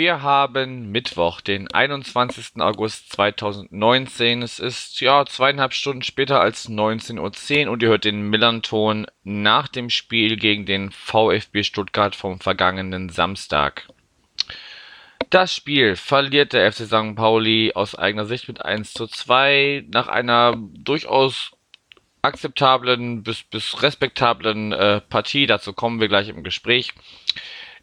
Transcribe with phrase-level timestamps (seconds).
[0.00, 2.52] wir haben Mittwoch, den 21.
[2.62, 4.40] August 2019.
[4.40, 9.68] Es ist ja zweieinhalb Stunden später als 19.10 Uhr und ihr hört den Millanton nach
[9.68, 13.88] dem Spiel gegen den VfB Stuttgart vom vergangenen Samstag.
[15.28, 17.14] Das Spiel verliert der FC St.
[17.14, 21.50] Pauli aus eigener Sicht mit 1 zu 2 nach einer durchaus
[22.22, 25.46] akzeptablen bis, bis respektablen äh, Partie.
[25.46, 26.94] Dazu kommen wir gleich im Gespräch.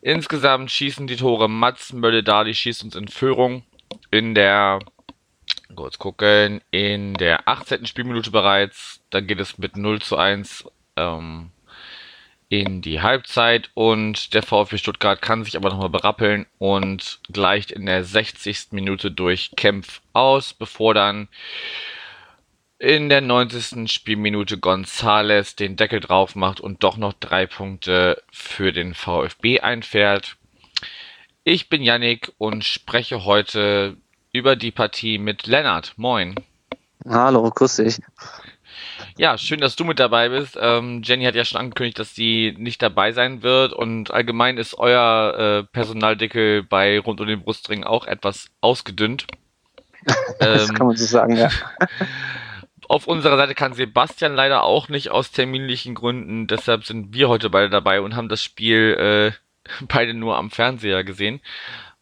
[0.01, 3.63] Insgesamt schießen die Tore Mats Mölle-Dali schießt uns in Führung
[4.11, 4.79] in der
[5.75, 7.85] kurz gucken, in der 18.
[7.85, 9.01] Spielminute bereits.
[9.09, 11.51] Dann geht es mit 0 zu 1 ähm,
[12.49, 17.85] in die Halbzeit und der VfB Stuttgart kann sich aber nochmal berappeln und gleicht in
[17.85, 18.67] der 60.
[18.71, 21.27] Minute durch Kempf aus, bevor dann
[22.79, 23.91] in der 90.
[23.91, 30.37] Spielminute Gonzales den Deckel drauf macht und doch noch drei Punkte für den VfB einfährt.
[31.43, 33.97] Ich bin Yannick und spreche heute
[34.31, 35.93] über die Partie mit Lennart.
[35.97, 36.35] Moin.
[37.07, 37.99] Hallo, grüß dich.
[39.17, 40.57] Ja, schön, dass du mit dabei bist.
[40.61, 44.77] Ähm, Jenny hat ja schon angekündigt, dass sie nicht dabei sein wird und allgemein ist
[44.77, 49.25] euer äh, Personaldeckel bei Rund um den Brustring auch etwas ausgedünnt.
[50.39, 51.49] das ähm, kann man so sagen, ja.
[52.87, 57.49] Auf unserer Seite kann Sebastian leider auch nicht aus terminlichen Gründen, deshalb sind wir heute
[57.49, 59.33] beide dabei und haben das Spiel
[59.81, 61.41] äh, beide nur am Fernseher gesehen.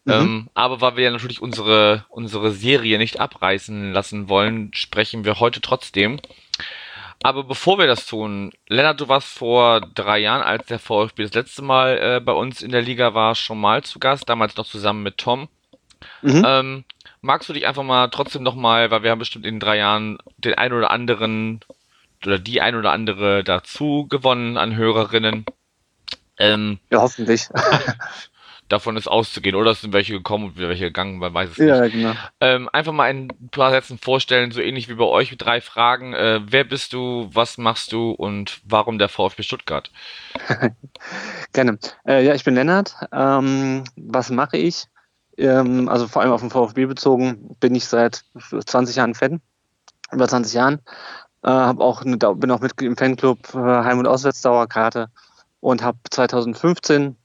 [0.06, 0.14] Mhm.
[0.14, 5.40] Ähm, aber weil wir ja natürlich unsere, unsere Serie nicht abreißen lassen wollen, sprechen wir
[5.40, 6.20] heute trotzdem.
[7.24, 11.34] Aber bevor wir das tun, Lennart, du warst vor drei Jahren, als der VfB das
[11.34, 14.68] letzte Mal äh, bei uns in der Liga war, schon mal zu Gast, damals noch
[14.68, 15.48] zusammen mit Tom.
[16.22, 16.44] Mhm.
[16.46, 16.84] Ähm,
[17.26, 20.54] magst du dich einfach mal trotzdem nochmal, weil wir haben bestimmt in drei Jahren den
[20.54, 21.60] ein oder anderen
[22.26, 25.46] oder die ein oder andere dazu gewonnen an Hörerinnen.
[26.38, 27.50] Ähm, ja, hoffentlich.
[28.68, 31.58] davon ist auszugehen, oder es sind welche gekommen und wieder welche gegangen, man weiß es
[31.58, 31.94] ja, nicht.
[31.94, 32.14] Genau.
[32.42, 36.14] Ähm, einfach mal ein paar Sätzen vorstellen, so ähnlich wie bei euch mit drei Fragen.
[36.14, 39.92] Äh, wer bist du, was machst du und warum der VfB Stuttgart?
[41.54, 41.78] Gerne.
[42.08, 42.96] Äh, ja, ich bin Lennart.
[43.12, 44.88] Ähm, was mache ich?
[45.38, 48.24] Ähm, also vor allem auf den VfB bezogen, bin ich seit
[48.66, 49.42] 20 Jahren Fan,
[50.12, 50.80] über 20 Jahren.
[51.44, 55.10] Äh, auch eine, bin auch Mitglied im Fanclub äh, Heim- und Auswärtsdauerkarte
[55.60, 57.16] und habe 2015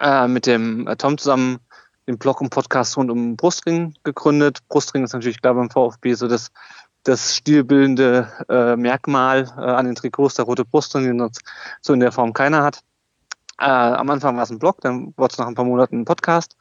[0.00, 1.58] äh, mit dem äh, Tom zusammen
[2.06, 4.58] den Blog und Podcast rund um Brustring gegründet.
[4.68, 6.50] Brustring ist natürlich klar beim VfB so das,
[7.04, 11.42] das stilbildende äh, Merkmal äh, an den Trikots, der rote Brustring, den sonst
[11.80, 12.82] so in der Form keiner hat.
[13.58, 16.04] Äh, am Anfang war es ein Blog, dann wurde es nach ein paar Monaten ein
[16.04, 16.56] Podcast.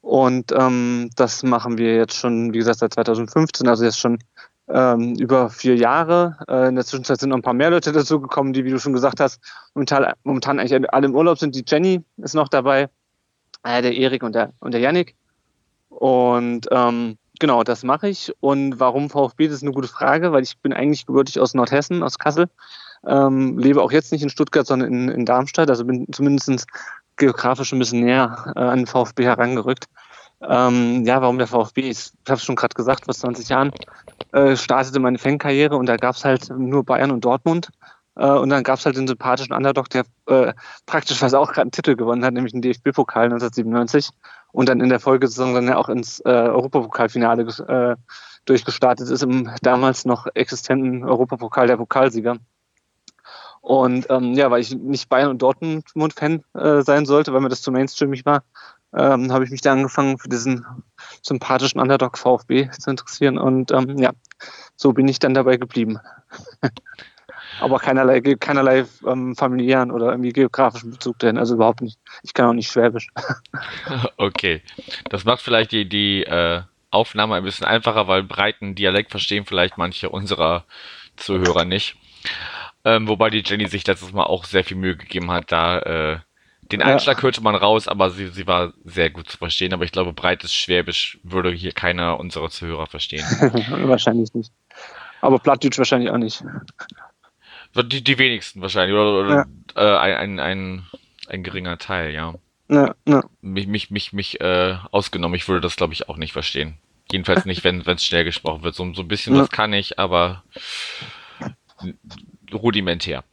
[0.00, 4.18] Und ähm, das machen wir jetzt schon, wie gesagt, seit 2015, also jetzt schon
[4.68, 6.36] ähm, über vier Jahre.
[6.48, 8.92] Äh, in der Zwischenzeit sind noch ein paar mehr Leute dazugekommen, die, wie du schon
[8.92, 9.40] gesagt hast,
[9.74, 11.54] momentan, momentan eigentlich alle im Urlaub sind.
[11.54, 12.88] Die Jenny ist noch dabei,
[13.62, 15.14] äh, der Erik und der, und der Yannick.
[15.88, 18.32] Und ähm, genau, das mache ich.
[18.40, 22.02] Und warum VfB, das ist eine gute Frage, weil ich bin eigentlich gebürtig aus Nordhessen,
[22.02, 22.48] aus Kassel.
[23.06, 25.68] Ähm, lebe auch jetzt nicht in Stuttgart, sondern in, in Darmstadt.
[25.68, 26.66] Also bin zumindest
[27.20, 29.86] geografisch ein bisschen näher äh, an den VfB herangerückt.
[30.42, 31.82] Ähm, ja, warum der VfB?
[31.82, 33.72] Ich habe es schon gerade gesagt, vor 20 Jahren
[34.32, 37.68] äh, startete meine Fankarriere und da gab es halt nur Bayern und Dortmund.
[38.16, 40.52] Äh, und dann gab es halt den sympathischen Underdog, der äh,
[40.86, 44.10] praktisch fast auch gerade einen Titel gewonnen hat, nämlich den DFB-Pokal 1997
[44.52, 47.96] und dann in der Folgesaison dann ja auch ins äh, Europapokalfinale äh,
[48.46, 52.36] durchgestartet ist, im damals noch existenten Europapokal der Pokalsieger.
[53.60, 57.62] Und ähm, ja, weil ich nicht Bayern und Dortmund-Fan äh, sein sollte, weil mir das
[57.62, 58.42] zu mainstreamig war,
[58.96, 60.64] ähm, habe ich mich da angefangen für diesen
[61.22, 63.38] sympathischen Underdog VfB zu interessieren.
[63.38, 64.12] Und ähm, ja,
[64.76, 65.98] so bin ich dann dabei geblieben.
[67.60, 71.98] Aber keinerlei, keinerlei ähm, familiären oder irgendwie geografischen Bezug dahin, also überhaupt nicht.
[72.22, 73.08] Ich kann auch nicht Schwäbisch.
[74.16, 74.62] okay.
[75.10, 79.76] Das macht vielleicht die, die äh, Aufnahme ein bisschen einfacher, weil breiten Dialekt verstehen vielleicht
[79.76, 80.64] manche unserer
[81.16, 81.96] Zuhörer nicht.
[82.84, 86.18] Ähm, wobei die Jenny sich letztes Mal auch sehr viel Mühe gegeben hat, da äh,
[86.72, 87.22] den Einschlag ja.
[87.24, 89.72] hörte man raus, aber sie, sie war sehr gut zu verstehen.
[89.72, 93.24] Aber ich glaube, breites Schwäbisch würde hier keiner unserer Zuhörer verstehen.
[93.88, 94.52] wahrscheinlich nicht.
[95.20, 96.44] Aber Plattdeutsch wahrscheinlich auch nicht.
[97.74, 99.46] Die, die wenigsten wahrscheinlich, oder, oder
[99.76, 99.96] ja.
[99.96, 100.86] äh, ein, ein, ein,
[101.28, 102.34] ein geringer Teil, ja.
[102.68, 103.24] Ja, ja.
[103.40, 106.78] Mich, mich, mich, mich äh, ausgenommen, ich würde das, glaube ich, auch nicht verstehen.
[107.10, 108.76] Jedenfalls nicht, wenn es schnell gesprochen wird.
[108.76, 109.42] So, so ein bisschen ja.
[109.42, 110.44] was kann ich, aber
[112.52, 113.24] rudimentär.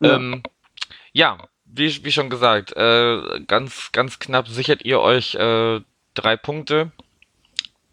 [0.00, 0.42] Ja, ähm,
[1.12, 5.80] ja wie, wie schon gesagt, äh, ganz, ganz knapp sichert ihr euch äh,
[6.14, 6.92] drei Punkte.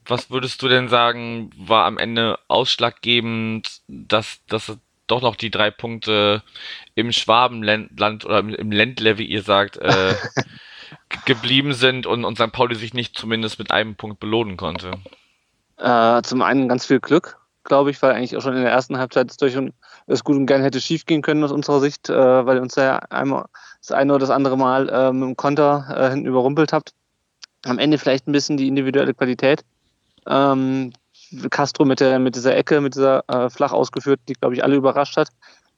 [0.05, 4.77] was würdest du denn sagen, war am Ende ausschlaggebend, dass, dass
[5.07, 6.43] doch noch die drei Punkte
[6.95, 10.15] im Schwabenland oder im Ländle, wie ihr sagt, äh,
[11.25, 12.51] geblieben sind und, und St.
[12.51, 14.91] Pauli sich nicht zumindest mit einem Punkt belohnen konnte?
[15.77, 18.97] Äh, zum einen ganz viel Glück, glaube ich, weil eigentlich auch schon in der ersten
[18.97, 19.73] Halbzeit durch und
[20.07, 22.75] es gut und gern hätte schief gehen können aus unserer Sicht, äh, weil ihr uns
[22.75, 23.45] ja einmal
[23.79, 26.93] das eine oder das andere Mal äh, mit dem Konter äh, hinten überrumpelt habt.
[27.65, 29.63] Am Ende vielleicht ein bisschen die individuelle Qualität.
[30.27, 30.93] Ähm,
[31.49, 34.75] Castro mit, der, mit dieser Ecke, mit dieser äh, flach ausgeführt, die, glaube ich, alle
[34.75, 35.29] überrascht hat.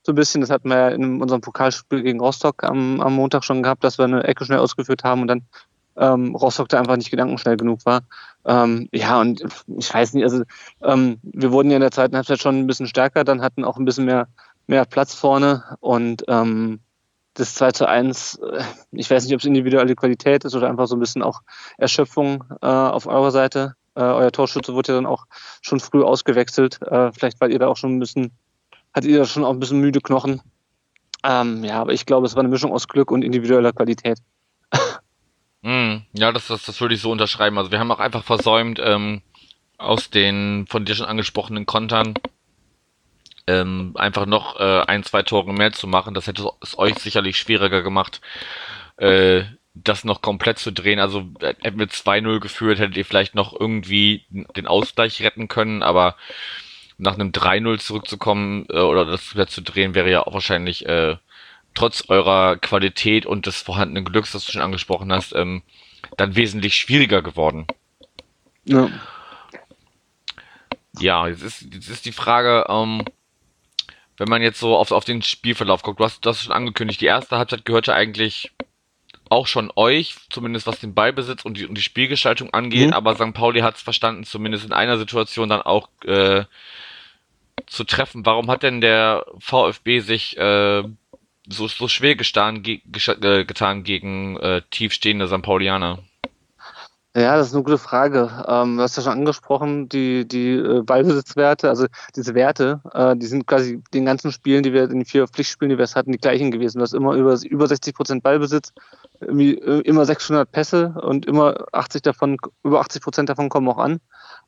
[0.06, 3.44] So ein bisschen, das hatten wir ja in unserem Pokalspiel gegen Rostock am, am Montag
[3.44, 5.42] schon gehabt, dass wir eine Ecke schnell ausgeführt haben und dann
[5.96, 8.02] ähm, Rostock da einfach nicht gedankenschnell genug war.
[8.46, 9.44] Ähm, ja, und
[9.78, 10.44] ich weiß nicht, also
[10.82, 13.78] ähm, wir wurden ja in der zweiten Halbzeit schon ein bisschen stärker, dann hatten auch
[13.78, 14.28] ein bisschen mehr,
[14.68, 16.80] mehr Platz vorne und ähm,
[17.34, 20.88] das 2 zu 1, äh, ich weiß nicht, ob es individuelle Qualität ist oder einfach
[20.88, 21.42] so ein bisschen auch
[21.78, 23.76] Erschöpfung äh, auf eurer Seite.
[23.96, 25.26] Äh, euer Torschütze wurde ja dann auch
[25.62, 26.82] schon früh ausgewechselt.
[26.84, 28.32] Äh, vielleicht weil ihr da auch schon ein bisschen,
[28.94, 30.42] hattet ihr da schon auch ein bisschen müde Knochen.
[31.24, 34.20] Ähm, ja, aber ich glaube, es war eine Mischung aus Glück und individueller Qualität.
[35.64, 37.58] Mm, ja, das, das, das würde ich so unterschreiben.
[37.58, 39.22] Also wir haben auch einfach versäumt, ähm,
[39.78, 42.14] aus den von dir schon angesprochenen Kontern
[43.48, 46.14] ähm, einfach noch äh, ein, zwei Tore mehr zu machen.
[46.14, 48.22] Das hätte es euch sicherlich schwieriger gemacht,
[48.98, 49.44] äh,
[49.74, 51.00] das noch komplett zu drehen.
[51.00, 55.82] Also äh, hätten wir 2-0 geführt, hättet ihr vielleicht noch irgendwie den Ausgleich retten können,
[55.82, 56.16] aber
[56.98, 61.18] nach einem 3-0 zurückzukommen äh, oder das zu drehen, wäre ja auch wahrscheinlich äh,
[61.74, 65.64] trotz eurer Qualität und des vorhandenen Glücks, das du schon angesprochen hast, ähm,
[66.18, 67.68] dann wesentlich schwieriger geworden.
[68.66, 68.90] Ja.
[71.00, 73.04] Ja, jetzt ist, jetzt ist die Frage, ähm,
[74.18, 77.08] wenn man jetzt so auf, auf den Spielverlauf guckt, du hast das schon angekündigt, die
[77.08, 78.52] erste Halbzeit gehörte eigentlich
[79.30, 82.94] auch schon euch, zumindest was den Ballbesitz und die, und die Spielgestaltung angeht, mhm.
[82.94, 83.34] aber St.
[83.34, 86.44] Pauli hat es verstanden, zumindest in einer Situation dann auch äh,
[87.66, 88.26] zu treffen.
[88.26, 90.84] Warum hat denn der VfB sich äh,
[91.50, 95.42] so, so schwer getan, ge, äh, getan gegen äh, tiefstehende St.
[95.42, 96.00] Paulianer?
[97.16, 98.44] Ja, das ist eine gute Frage.
[98.48, 101.86] Ähm, du hast ja schon angesprochen, die, die äh, Ballbesitzwerte, also
[102.16, 105.70] diese Werte, äh, die sind quasi den ganzen Spielen, die wir in den vier Pflichtspielen,
[105.70, 106.80] die wir hatten, die gleichen gewesen.
[106.80, 108.74] Du hast immer über, über 60 Prozent Ballbesitz,
[109.22, 114.00] äh, immer 600 Pässe und immer 80 davon, über 80 Prozent davon kommen auch an.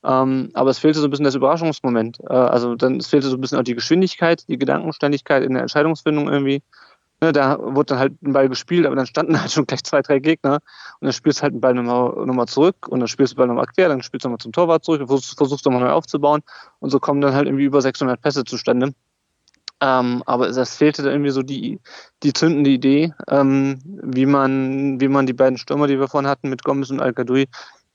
[0.06, 2.20] Ähm, aber es fehlte so ein bisschen das Überraschungsmoment.
[2.30, 5.64] Äh, also dann, es fehlte so ein bisschen auch die Geschwindigkeit, die Gedankenständigkeit in der
[5.64, 6.62] Entscheidungsfindung irgendwie.
[7.22, 10.02] Ne, da wurde dann halt ein Ball gespielt, aber dann standen halt schon gleich zwei,
[10.02, 10.56] drei Gegner
[11.00, 13.40] und dann spielst du halt den Ball nochmal, nochmal zurück und dann spielst du den
[13.40, 15.92] Ball nochmal quer, dann spielst du nochmal zum Torwart zurück und versuchst, versuchst nochmal neu
[15.92, 16.42] aufzubauen
[16.80, 18.94] und so kommen dann halt irgendwie über 600 Pässe zustande.
[19.82, 21.80] Ähm, aber es fehlte da irgendwie so die,
[22.24, 26.50] die zündende Idee, ähm, wie man, wie man die beiden Stürmer, die wir vorhin hatten,
[26.50, 27.14] mit Gomez und al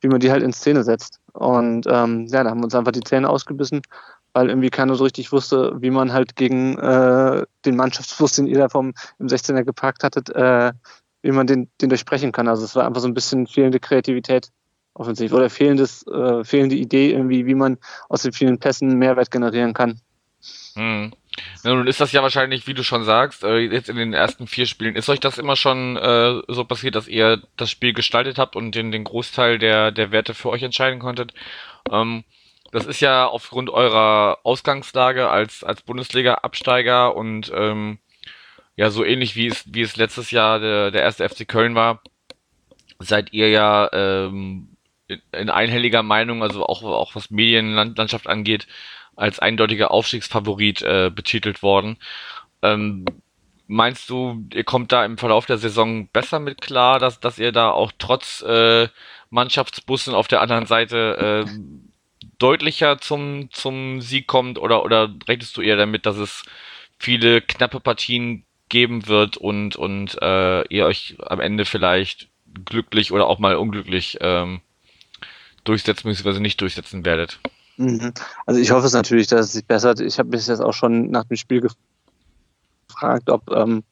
[0.02, 1.19] wie man die halt in Szene setzt.
[1.32, 3.82] Und ähm, ja, da haben wir uns einfach die Zähne ausgebissen
[4.32, 8.58] weil irgendwie keiner so richtig wusste, wie man halt gegen äh, den Mannschaftsbus, den ihr
[8.58, 10.72] da vom, im 16er geparkt hattet, äh,
[11.22, 12.48] wie man den, den durchbrechen kann.
[12.48, 14.48] Also es war einfach so ein bisschen fehlende Kreativität
[14.94, 17.78] offensiv oder fehlendes, äh, fehlende Idee irgendwie, wie man
[18.08, 20.00] aus den vielen Pässen Mehrwert generieren kann.
[20.74, 21.12] Hm.
[21.64, 24.46] Ja, nun ist das ja wahrscheinlich, wie du schon sagst, äh, jetzt in den ersten
[24.46, 28.38] vier Spielen, ist euch das immer schon äh, so passiert, dass ihr das Spiel gestaltet
[28.38, 31.32] habt und den, den Großteil der, der Werte für euch entscheiden konntet?
[31.90, 32.24] Ähm,
[32.72, 37.98] das ist ja aufgrund eurer Ausgangslage als, als Bundesliga-Absteiger und ähm,
[38.76, 42.02] ja, so ähnlich wie es, wie es letztes Jahr der, der erste FC Köln war,
[42.98, 44.76] seid ihr ja ähm,
[45.08, 48.66] in, in einhelliger Meinung, also auch, auch was Medienlandschaft angeht,
[49.16, 51.96] als eindeutiger Aufstiegsfavorit äh, betitelt worden.
[52.62, 53.04] Ähm,
[53.66, 57.52] meinst du, ihr kommt da im Verlauf der Saison besser mit klar, dass, dass ihr
[57.52, 58.88] da auch trotz äh,
[59.30, 61.50] Mannschaftsbussen auf der anderen Seite äh,
[62.38, 66.42] deutlicher zum, zum Sieg kommt oder, oder rechnest du eher damit, dass es
[66.98, 72.28] viele knappe Partien geben wird und, und äh, ihr euch am Ende vielleicht
[72.64, 74.60] glücklich oder auch mal unglücklich ähm,
[75.64, 76.40] durchsetzen bzw.
[76.40, 77.38] nicht durchsetzen werdet?
[77.80, 78.12] Mhm.
[78.44, 80.00] Also ich hoffe es natürlich, dass es sich bessert.
[80.00, 81.66] Ich habe mich jetzt auch schon nach dem Spiel
[82.88, 83.82] gefragt, ob ähm,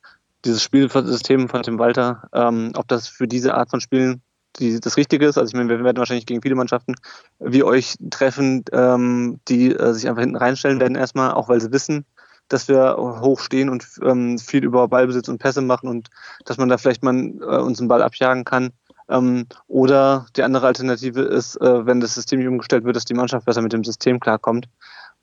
[0.45, 4.21] dieses Spielsystem von Tim Walter, ähm, ob das für diese Art von Spielen
[4.57, 5.38] die, das Richtige ist.
[5.38, 6.97] Also ich meine, wir werden wahrscheinlich gegen viele Mannschaften
[7.38, 11.73] wie euch treffen, ähm, die äh, sich einfach hinten reinstellen werden erstmal, auch weil sie
[11.73, 12.04] wissen,
[12.49, 16.09] dass wir hoch stehen und ähm, viel über Ballbesitz und Pässe machen und
[16.45, 18.71] dass man da vielleicht mal äh, uns einen Ball abjagen kann.
[19.08, 23.14] Ähm, oder die andere Alternative ist, äh, wenn das System nicht umgestellt wird, dass die
[23.14, 24.68] Mannschaft besser mit dem System klarkommt.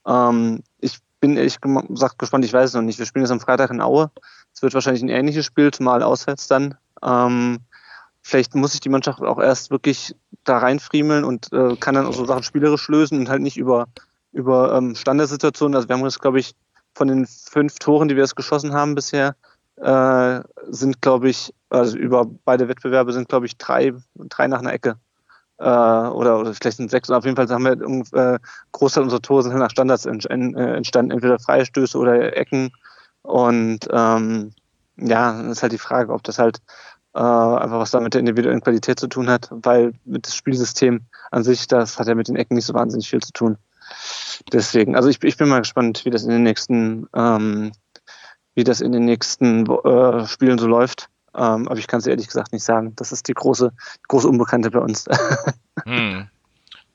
[0.08, 3.00] Ähm, ich bin ehrlich gesagt gespannt, ich weiß es noch nicht.
[3.00, 4.12] Wir spielen jetzt am Freitag in Aue.
[4.54, 6.76] Es wird wahrscheinlich ein ähnliches Spiel, zumal auswärts dann.
[7.04, 7.60] Ähm,
[8.22, 12.14] vielleicht muss sich die Mannschaft auch erst wirklich da reinfriemeln und äh, kann dann auch
[12.14, 13.88] so Sachen spielerisch lösen und halt nicht über,
[14.32, 15.76] über ähm, Standardsituationen.
[15.76, 16.56] Also wir haben jetzt, glaube ich,
[16.94, 19.36] von den fünf Toren, die wir jetzt geschossen haben bisher,
[19.78, 24.74] äh, sind, glaube ich, also über beide Wettbewerbe sind, glaube ich, drei, drei nach einer
[24.74, 24.98] Ecke.
[25.58, 27.10] Äh, oder, oder vielleicht sind sechs.
[27.10, 28.40] Und auf jeden Fall haben wir äh,
[28.72, 32.72] Großteil unserer Tore sind halt nach Standards äh, entstanden, entweder Freistöße oder Ecken.
[33.22, 34.54] Und ähm,
[34.98, 36.62] ja, ist halt die Frage, ob das halt
[37.16, 41.02] äh, einfach was da mit der individuellen Qualität zu tun hat, weil mit dem Spielsystem
[41.32, 43.58] an sich, das hat ja mit den Ecken nicht so wahnsinnig viel zu tun.
[44.52, 47.72] Deswegen, also ich, ich bin mal gespannt, wie das in den nächsten, ähm,
[48.56, 51.10] wie das in den nächsten äh, Spielen so läuft.
[51.36, 52.94] Ähm, aber ich kann es ehrlich gesagt nicht sagen.
[52.96, 53.74] Das ist die große,
[54.08, 55.06] große Unbekannte bei uns.
[55.84, 56.28] hm.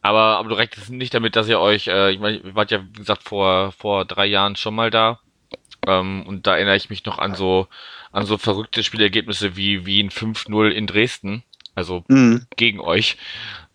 [0.02, 2.82] Aber, aber du rechnest nicht damit, dass ihr euch, äh, ich meine, ihr wart ja,
[2.82, 5.20] wie gesagt, vor, vor drei Jahren schon mal da.
[5.86, 7.68] Ähm, und da erinnere ich mich noch an so,
[8.10, 11.42] an so verrückte Spielergebnisse wie, wie ein 5-0 in Dresden.
[11.74, 12.46] Also mhm.
[12.56, 13.16] gegen euch.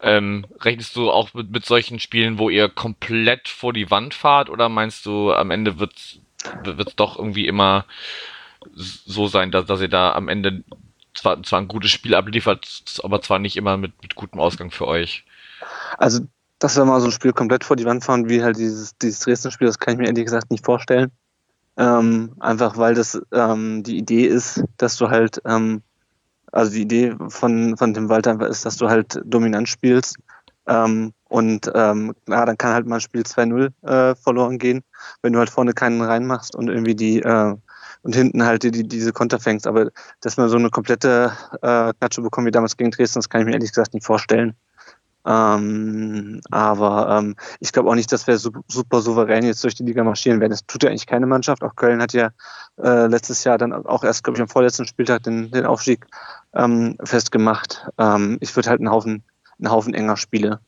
[0.01, 4.49] Ähm, rechnest du auch mit, mit solchen Spielen, wo ihr komplett vor die Wand fahrt
[4.49, 6.19] oder meinst du, am Ende wird
[6.65, 7.85] es doch irgendwie immer
[8.73, 10.63] so sein, dass, dass ihr da am Ende
[11.13, 14.87] zwar, zwar ein gutes Spiel abliefert, aber zwar nicht immer mit, mit gutem Ausgang für
[14.87, 15.25] euch?
[15.97, 16.21] Also,
[16.59, 19.19] dass wir mal so ein Spiel komplett vor die Wand fahren, wie halt dieses, dieses
[19.19, 21.11] Dresden-Spiel, das kann ich mir ehrlich gesagt nicht vorstellen.
[21.77, 25.81] Ähm, einfach weil das ähm, die Idee ist, dass du halt, ähm,
[26.51, 30.17] also die Idee von, von dem Walter ist, dass du halt dominant spielst.
[30.67, 34.83] Ähm, und ähm, ja, dann kann halt mal ein Spiel 2-0 äh, verloren gehen,
[35.21, 37.55] wenn du halt vorne keinen reinmachst und irgendwie die äh,
[38.03, 39.65] und hinten halt die, die, diese Konter fängst.
[39.65, 39.89] Aber
[40.21, 41.31] dass man so eine komplette
[41.61, 44.55] äh, Klatsche bekommt wie damals gegen Dresden, das kann ich mir ehrlich gesagt nicht vorstellen.
[45.25, 50.03] Ähm, aber ähm, ich glaube auch nicht, dass wir super souverän jetzt durch die Liga
[50.03, 50.51] marschieren werden.
[50.51, 51.63] Das tut ja eigentlich keine Mannschaft.
[51.63, 52.29] Auch Köln hat ja
[52.77, 56.05] äh, letztes Jahr dann auch erst, glaube ich, am vorletzten Spieltag den, den Aufstieg
[56.53, 57.87] ähm, festgemacht.
[57.97, 59.23] Ähm, ich würde halt einen Haufen,
[59.59, 60.59] einen Haufen enger Spiele.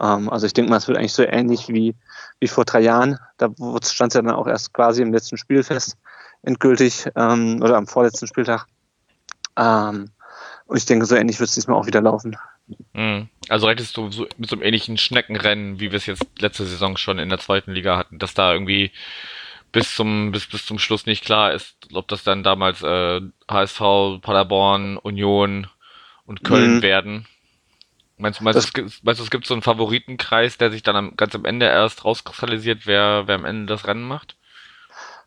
[0.00, 1.94] Ähm, also ich denke mal, es wird eigentlich so ähnlich wie,
[2.40, 3.18] wie vor drei Jahren.
[3.38, 3.50] Da
[3.82, 5.96] stand es ja dann auch erst quasi im letzten Spiel fest,
[6.42, 8.66] endgültig, ähm, oder am vorletzten Spieltag.
[9.56, 10.10] Ähm,
[10.66, 12.36] und ich denke, so ähnlich wird es diesmal auch wieder laufen.
[12.92, 13.28] Mhm.
[13.48, 16.96] Also rechnest du so, mit so einem ähnlichen Schneckenrennen, wie wir es jetzt letzte Saison
[16.96, 18.90] schon in der zweiten Liga hatten, dass da irgendwie
[19.72, 24.20] bis zum, bis, bis zum Schluss nicht klar ist, ob das dann damals äh, HSV,
[24.22, 25.68] Paderborn, Union
[26.24, 26.82] und Köln mhm.
[26.82, 27.26] werden.
[28.18, 31.16] Meinst, meinst, das, es, meinst du, es gibt so einen Favoritenkreis, der sich dann am,
[31.16, 34.36] ganz am Ende erst rauskristallisiert, wer, wer am Ende das Rennen macht?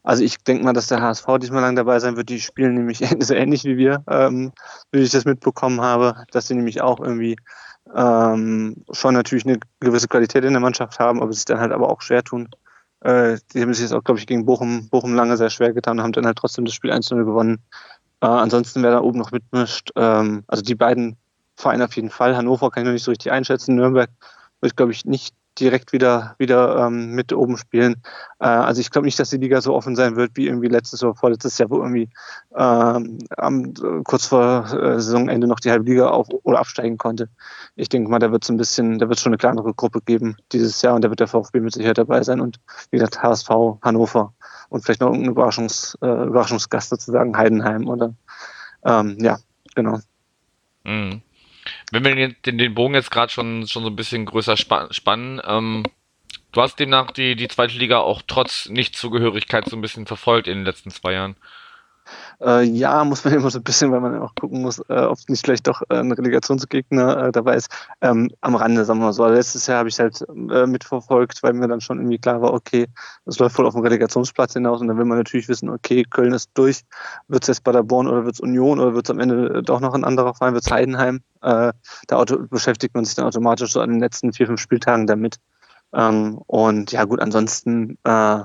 [0.01, 2.29] Also ich denke mal, dass der HSV diesmal lang dabei sein wird.
[2.29, 4.53] Die spielen nämlich so ähnlich wie wir, ähm,
[4.91, 7.35] wie ich das mitbekommen habe, dass sie nämlich auch irgendwie
[7.95, 11.89] ähm, schon natürlich eine gewisse Qualität in der Mannschaft haben, aber sich dann halt aber
[11.89, 12.49] auch schwer tun.
[13.01, 15.97] Äh, die haben sich jetzt auch, glaube ich, gegen Bochum, Bochum lange sehr schwer getan
[15.97, 17.59] und haben dann halt trotzdem das Spiel 1-0 gewonnen.
[18.21, 21.17] Äh, ansonsten, wer da oben noch mitmischt, ähm, also die beiden
[21.59, 22.37] Vereine auf jeden Fall.
[22.37, 23.75] Hannover kann ich noch nicht so richtig einschätzen.
[23.75, 24.09] Nürnberg
[24.61, 28.01] wird, glaube ich, nicht direkt wieder, wieder ähm, mit oben spielen.
[28.39, 31.03] Äh, also ich glaube nicht, dass die Liga so offen sein wird wie irgendwie letztes
[31.03, 32.09] oder vorletztes Jahr, wo irgendwie
[32.55, 33.73] ähm, am,
[34.05, 37.29] kurz vor äh, Saisonende noch die halbe Liga auf oder absteigen konnte.
[37.75, 40.37] Ich denke mal, da wird es ein bisschen, da wird schon eine kleinere Gruppe geben
[40.53, 42.59] dieses Jahr und da wird der VfB mit Sicherheit dabei sein und
[42.91, 43.49] wie gesagt HSV,
[43.81, 44.33] Hannover
[44.69, 48.13] und vielleicht noch irgendein Überraschungs, äh, Überraschungsgast sozusagen, Heidenheim oder
[48.85, 49.39] ähm, ja,
[49.75, 49.99] genau.
[50.85, 51.21] Mhm.
[51.91, 55.83] Wenn wir den, den Bogen jetzt gerade schon, schon so ein bisschen größer spannen, ähm,
[56.51, 60.59] du hast demnach die, die zweite Liga auch trotz Nichtzugehörigkeit so ein bisschen verfolgt in
[60.59, 61.35] den letzten zwei Jahren.
[62.41, 65.17] Äh, ja, muss man immer so ein bisschen, weil man auch gucken muss, äh, ob
[65.27, 67.69] nicht vielleicht doch äh, ein Relegationsgegner äh, dabei ist.
[68.01, 69.23] Ähm, am Rande, sagen wir mal so.
[69.23, 72.41] Also letztes Jahr habe ich es halt äh, mitverfolgt, weil mir dann schon irgendwie klar
[72.41, 72.87] war, okay,
[73.25, 76.33] das läuft voll auf dem Relegationsplatz hinaus und dann will man natürlich wissen, okay, Köln
[76.33, 76.81] ist durch,
[77.27, 79.93] wird es jetzt Paderborn oder wird es Union oder wird es am Ende doch noch
[79.93, 81.21] ein anderer Verein, wird es Heidenheim?
[81.41, 81.73] Äh,
[82.07, 85.37] da beschäftigt man sich dann automatisch so an den letzten vier, fünf Spieltagen damit.
[85.93, 88.39] Ähm, und ja gut, ansonsten äh,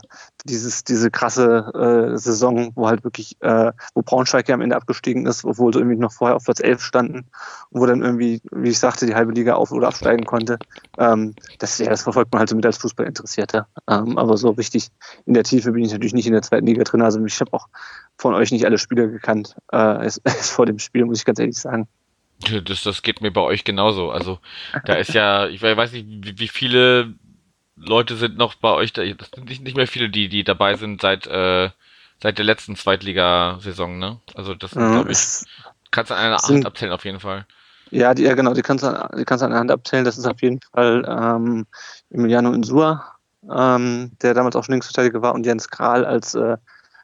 [0.44, 5.26] dieses, diese krasse äh, Saison, wo halt wirklich, äh, wo Braunschweig ja am Ende abgestiegen
[5.26, 7.26] ist, obwohl sie irgendwie noch vorher auf Platz 11 standen
[7.74, 10.58] wo dann irgendwie, wie ich sagte, die halbe Liga auf- oder absteigen konnte.
[10.96, 13.66] Ähm, das, ja, das verfolgt man halt so mit als Fußballinteressierter.
[13.90, 14.88] Ähm, aber so richtig
[15.26, 17.02] in der Tiefe bin ich natürlich nicht in der zweiten Liga drin.
[17.02, 17.68] Also ich habe auch
[18.16, 20.20] von euch nicht alle Spieler gekannt, äh, es
[20.50, 21.88] vor dem Spiel, muss ich ganz ehrlich sagen.
[22.64, 24.10] Das, das geht mir bei euch genauso.
[24.10, 24.38] Also
[24.84, 27.14] da ist ja, ich weiß nicht, wie, wie viele
[27.76, 31.00] Leute sind noch bei euch, da, das sind nicht, mehr viele, die, die dabei sind
[31.00, 31.70] seit, äh,
[32.22, 34.20] seit der letzten Zweitligasaison, ne?
[34.34, 35.18] Also das ja, glaube ich,
[35.90, 37.46] kannst du an einer Hand abzählen auf jeden Fall.
[37.90, 40.04] Ja, die, ja genau, die kannst du, die kannst an einer Hand abzählen.
[40.04, 41.66] Das ist auf jeden Fall ähm,
[42.10, 43.16] Emiliano Insua,
[43.50, 46.56] ähm, der damals auch schon Linksverteidiger war, und Jens Kral als, äh,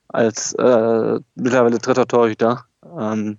[0.08, 2.64] als äh, mittlerweile dritter Torhüter.
[2.98, 3.38] Ähm,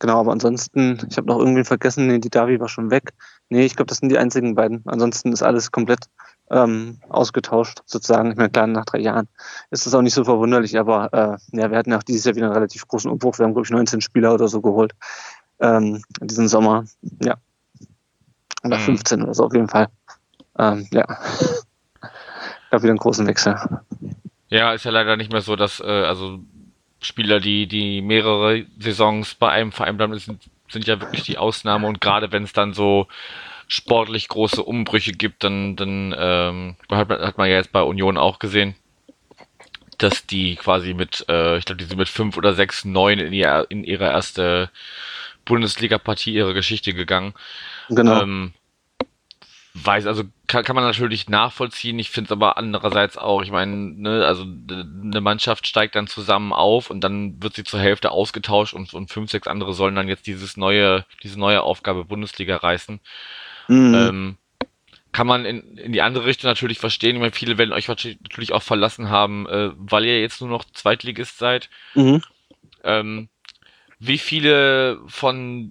[0.00, 3.12] Genau, aber ansonsten, ich habe noch irgendwie vergessen, nee, die Davi war schon weg.
[3.50, 4.82] Nee, ich glaube, das sind die einzigen beiden.
[4.86, 6.06] Ansonsten ist alles komplett
[6.50, 8.32] ähm, ausgetauscht, sozusagen.
[8.32, 9.28] Ich meine, klar, nach drei Jahren
[9.70, 12.34] ist das auch nicht so verwunderlich, aber äh, ja, wir hatten ja auch dieses Jahr
[12.34, 13.38] wieder einen relativ großen Umbruch.
[13.38, 14.94] Wir haben, glaube ich, 19 Spieler oder so geholt
[15.60, 16.84] ähm, diesen Sommer.
[17.22, 17.36] Ja.
[18.64, 18.82] Oder mhm.
[18.82, 19.88] 15 oder so auf jeden Fall.
[20.58, 21.06] Ähm, ja.
[22.70, 23.56] gab wieder einen großen Wechsel.
[24.48, 26.40] Ja, ist ja leider nicht mehr so, dass äh, also
[27.00, 31.86] Spieler, die die mehrere Saisons bei einem Verein bleiben, sind, sind ja wirklich die Ausnahme
[31.86, 33.06] und gerade wenn es dann so
[33.70, 38.18] sportlich große Umbrüche gibt, dann, dann ähm, hat, man, hat man ja jetzt bei Union
[38.18, 38.74] auch gesehen,
[39.96, 43.32] dass die quasi mit, äh, ich glaube, die sind mit fünf oder sechs, neun in,
[43.32, 44.70] ihr, in ihre erste
[45.44, 47.32] Bundesliga-Partie ihre Geschichte gegangen.
[47.88, 48.22] Genau.
[48.22, 48.54] Ähm,
[49.74, 52.00] weiß, also kann, kann man natürlich nachvollziehen.
[52.00, 56.52] Ich finde es aber andererseits auch, ich meine, ne, also eine Mannschaft steigt dann zusammen
[56.52, 60.08] auf und dann wird sie zur Hälfte ausgetauscht und, und fünf, sechs andere sollen dann
[60.08, 62.98] jetzt dieses neue, diese neue Aufgabe Bundesliga reißen.
[63.68, 63.94] Mhm.
[63.94, 64.36] Ähm,
[65.12, 67.16] kann man in, in die andere Richtung natürlich verstehen.
[67.16, 70.64] Ich meine, viele werden euch natürlich auch verlassen haben, äh, weil ihr jetzt nur noch
[70.64, 71.68] Zweitligist seid.
[71.94, 72.22] Mhm.
[72.84, 73.28] Ähm,
[73.98, 75.70] wie viele von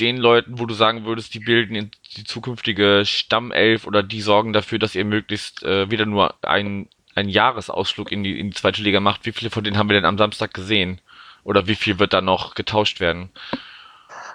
[0.00, 4.78] den Leuten, wo du sagen würdest, die bilden die zukünftige Stammelf oder die sorgen dafür,
[4.78, 9.00] dass ihr möglichst äh, wieder nur einen, einen Jahresausflug in die, in die zweite Liga
[9.00, 9.26] macht.
[9.26, 11.00] Wie viele von denen haben wir denn am Samstag gesehen?
[11.44, 13.30] Oder wie viel wird da noch getauscht werden?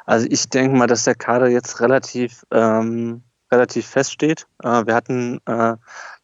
[0.08, 4.48] Also ich denke mal, dass der Kader jetzt relativ, ähm, relativ feststeht.
[4.64, 5.76] Äh, wir hatten äh,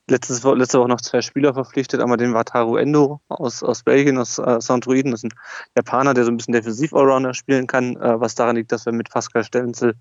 [0.09, 1.99] letztes, letzte Woche noch zwei Spieler verpflichtet.
[1.99, 5.11] Einmal den Wataru Endo aus, aus Belgien, aus äh, Saint-Druiden.
[5.11, 5.37] Das ist ein
[5.75, 9.09] Japaner, der so ein bisschen Defensiv-Allrounder spielen kann, äh, was daran liegt, dass wir mit
[9.09, 9.95] Pascal Stellenzel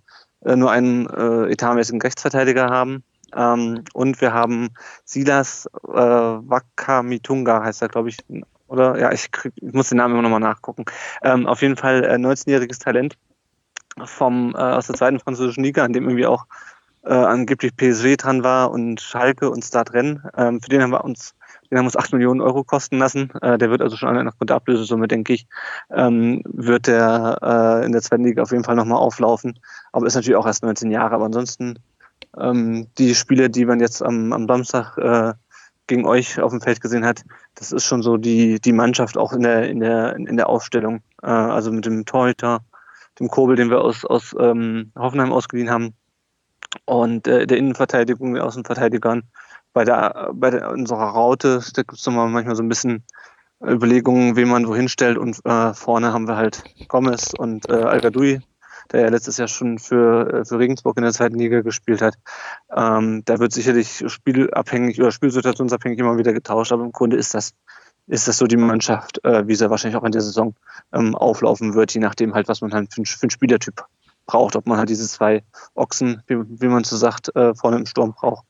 [0.44, 3.02] äh, nur einen äh, etatmäßigen Rechtsverteidiger haben.
[3.34, 4.68] Ähm, und wir haben
[5.04, 8.18] Silas äh, Wakamitunga, heißt er, glaube ich.
[8.68, 10.84] Oder ja, ich, krieg, ich muss den Namen immer nochmal nachgucken.
[11.24, 13.16] Ähm, auf jeden Fall äh, 19-jähriges Talent
[14.06, 16.46] vom, äh, aus der zweiten französischen Liga, an dem irgendwie auch
[17.04, 20.22] äh, angeblich PSG dran war und Schalke uns da drin.
[20.36, 21.34] Ähm, für den haben wir uns,
[21.70, 23.30] den haben uns 8 Millionen Euro kosten lassen.
[23.42, 25.46] Äh, der wird also schon nach der Ablösesumme, denke ich,
[25.90, 29.58] ähm, wird der äh, in der zweiten Liga auf jeden Fall nochmal auflaufen.
[29.92, 31.14] Aber ist natürlich auch erst 19 Jahre.
[31.14, 31.78] Aber ansonsten
[32.38, 35.34] ähm, die Spiele, die man jetzt am, am Samstag äh,
[35.88, 37.24] gegen euch auf dem Feld gesehen hat,
[37.56, 41.02] das ist schon so die, die Mannschaft auch in der, in der, in der Aufstellung.
[41.22, 42.60] Äh, also mit dem Torhüter,
[43.18, 45.94] dem Kobel, den wir aus, aus ähm, Hoffenheim ausgeliehen haben,
[46.84, 49.24] und äh, der Innenverteidigung, den Außenverteidigern.
[49.72, 53.04] Bei der, bei der, unserer Raute, gibt es manchmal so ein bisschen
[53.62, 55.18] Überlegungen, wen man wohin stellt.
[55.18, 58.10] Und äh, vorne haben wir halt Gomez und äh, al der
[59.00, 62.14] ja letztes Jahr schon für, äh, für Regensburg in der zweiten Liga gespielt hat.
[62.74, 67.54] Ähm, da wird sicherlich spielabhängig oder spielsituationsabhängig immer wieder getauscht, aber im Grunde ist das,
[68.06, 70.54] ist das so die Mannschaft, äh, wie sie wahrscheinlich auch in der Saison
[70.92, 73.84] ähm, auflaufen wird, je nachdem halt, was man halt für, für einen Spielertyp
[74.26, 75.42] braucht, ob man halt diese zwei
[75.74, 78.44] Ochsen, wie, wie man so sagt, äh, vorne im Sturm braucht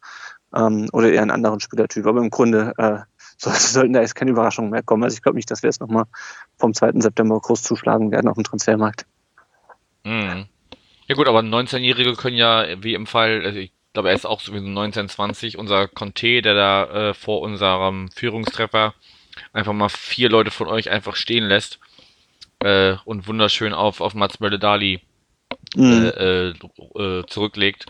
[0.54, 2.06] ähm, oder eher einen anderen Spielertyp.
[2.06, 2.98] Aber im Grunde äh,
[3.36, 5.04] sollten da jetzt keine Überraschungen mehr kommen.
[5.04, 6.04] Also ich glaube nicht, dass wir jetzt nochmal
[6.58, 6.92] vom 2.
[7.00, 9.06] September groß zuschlagen werden auf dem Transfermarkt.
[10.04, 10.46] Mhm.
[11.08, 14.40] Ja gut, aber 19-Jährige können ja, wie im Fall, also ich glaube, er ist auch
[14.40, 18.94] sowieso 19, 20, unser Conte, der da äh, vor unserem Führungstreffer
[19.52, 21.78] einfach mal vier Leute von euch einfach stehen lässt
[22.60, 25.00] äh, und wunderschön auf, auf Mats Mölle-Dali
[25.74, 26.12] mhm.
[26.16, 27.86] äh, äh, zurücklegt.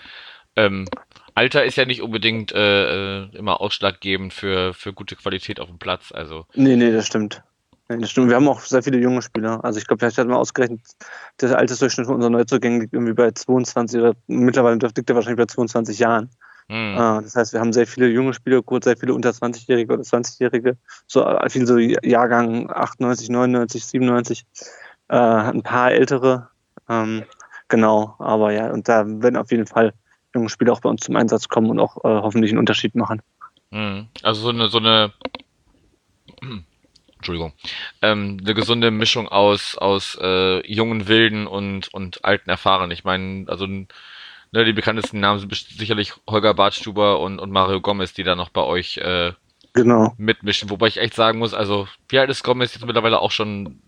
[0.57, 0.87] Ähm,
[1.35, 5.78] Alter ist ja nicht unbedingt äh, äh, immer ausschlaggebend für, für gute Qualität auf dem
[5.78, 6.12] Platz.
[6.12, 6.46] Also.
[6.55, 7.42] Nee, nee, das stimmt.
[7.88, 8.28] Das stimmt.
[8.28, 9.62] Wir haben auch sehr viele junge Spieler.
[9.64, 10.81] Also ich glaube, vielleicht hat man ausgerechnet,
[11.40, 15.46] der Altersdurchschnitt von unseren Neuzugängen liegt irgendwie bei 22 oder mittlerweile liegt er wahrscheinlich bei
[15.52, 16.31] 22 Jahren.
[16.68, 16.96] Mhm.
[16.96, 20.77] Das heißt, wir haben sehr viele junge Spieler, gut, sehr viele unter 20-Jährige oder 20-Jährige,
[21.07, 24.46] so äh, viel so Jahrgang 98, 99, 97,
[25.09, 26.48] äh, ein paar ältere.
[26.88, 27.25] Ähm,
[27.72, 29.94] Genau, aber ja, und da werden auf jeden Fall
[30.35, 33.22] junge Spieler auch bei uns zum Einsatz kommen und auch äh, hoffentlich einen Unterschied machen.
[33.70, 34.09] Mhm.
[34.22, 35.14] Also so eine, so eine
[37.16, 37.55] Entschuldigung,
[38.03, 42.90] ähm, eine gesunde Mischung aus, aus äh, jungen Wilden und, und alten Erfahrenen.
[42.90, 43.66] Ich meine, also
[44.52, 48.50] ne, die bekanntesten Namen sind sicherlich Holger Bartstuber und, und Mario Gomez, die da noch
[48.50, 49.32] bei euch äh,
[49.72, 50.14] genau.
[50.18, 50.70] mitmischen.
[50.70, 53.80] Wobei ich echt sagen muss, also wie alt ist Gomez jetzt mittlerweile auch schon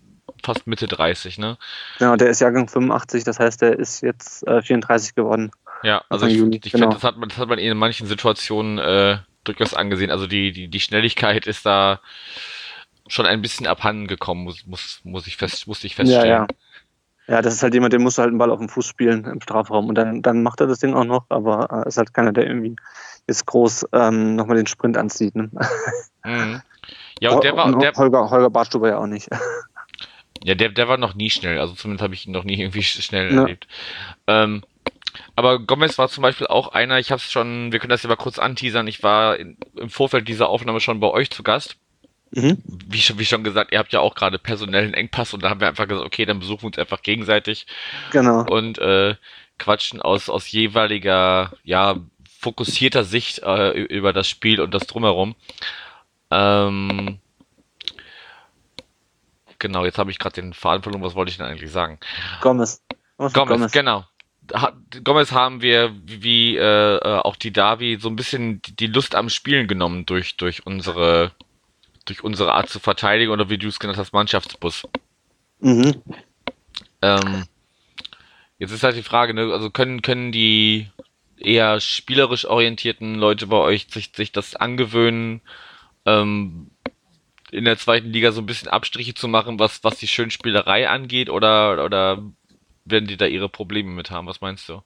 [0.43, 1.57] fast Mitte 30, ne?
[1.99, 5.51] Genau, der ist Jahrgang 85, das heißt, der ist jetzt äh, 34 geworden.
[5.83, 6.83] Ja, also ich, ich genau.
[6.83, 10.11] finde, das hat man, das hat man in manchen Situationen äh, durchaus angesehen.
[10.11, 11.99] Also die, die, die Schnelligkeit ist da
[13.07, 16.27] schon ein bisschen abhanden gekommen, muss, muss, muss ich fest, musste ich feststellen.
[16.27, 16.47] Ja, ja.
[17.27, 19.41] Ja, das ist halt jemand, der muss halt einen Ball auf dem Fuß spielen im
[19.41, 22.31] Strafraum und dann, dann macht er das Ding auch noch, aber äh, ist halt keiner,
[22.31, 22.75] der irgendwie
[23.27, 25.35] jetzt groß ähm, nochmal den Sprint anzieht.
[25.35, 25.49] Ne?
[26.23, 26.61] Mhm.
[27.19, 27.71] Ja, und der war.
[27.79, 29.29] Der, Holger, Holger Barstuber ja auch nicht.
[30.43, 31.57] Ja, der, der war noch nie schnell.
[31.57, 33.41] Also zumindest habe ich ihn noch nie irgendwie schnell ja.
[33.41, 33.67] erlebt.
[34.27, 34.61] Ähm,
[35.35, 38.09] aber Gomez war zum Beispiel auch einer, ich habe es schon, wir können das ja
[38.09, 41.77] mal kurz anteasern, ich war in, im Vorfeld dieser Aufnahme schon bei euch zu Gast.
[42.35, 42.61] Mhm.
[42.65, 45.61] Wie, schon, wie schon gesagt, ihr habt ja auch gerade personellen Engpass und da haben
[45.61, 47.65] wir einfach gesagt, okay, dann besuchen wir uns einfach gegenseitig.
[48.11, 48.45] Genau.
[48.45, 49.15] Und äh,
[49.57, 51.95] quatschen aus, aus jeweiliger, ja,
[52.39, 55.35] fokussierter Sicht äh, über das Spiel und das Drumherum.
[56.29, 57.19] Ähm,
[59.57, 61.99] genau, jetzt habe ich gerade den Faden verloren, was wollte ich denn eigentlich sagen?
[62.41, 62.83] Gomez.
[63.17, 64.05] Gomez, Gomez, genau.
[65.03, 69.29] Gomez haben wir, wie äh, äh, auch die Davi, so ein bisschen die Lust am
[69.29, 71.31] Spielen genommen durch, durch unsere
[72.05, 74.87] durch unsere Art zu verteidigen oder wie du es genannt hast, Mannschaftsbus.
[75.59, 76.01] Mhm.
[77.01, 77.45] Ähm,
[78.57, 80.87] jetzt ist halt die Frage, ne, also können, können die
[81.37, 85.41] eher spielerisch orientierten Leute bei euch sich, sich das angewöhnen,
[86.05, 86.71] ähm,
[87.51, 91.29] in der zweiten Liga so ein bisschen Abstriche zu machen, was, was die Schönspielerei angeht,
[91.29, 92.23] oder, oder
[92.85, 94.27] werden die da ihre Probleme mit haben?
[94.27, 94.81] Was meinst du?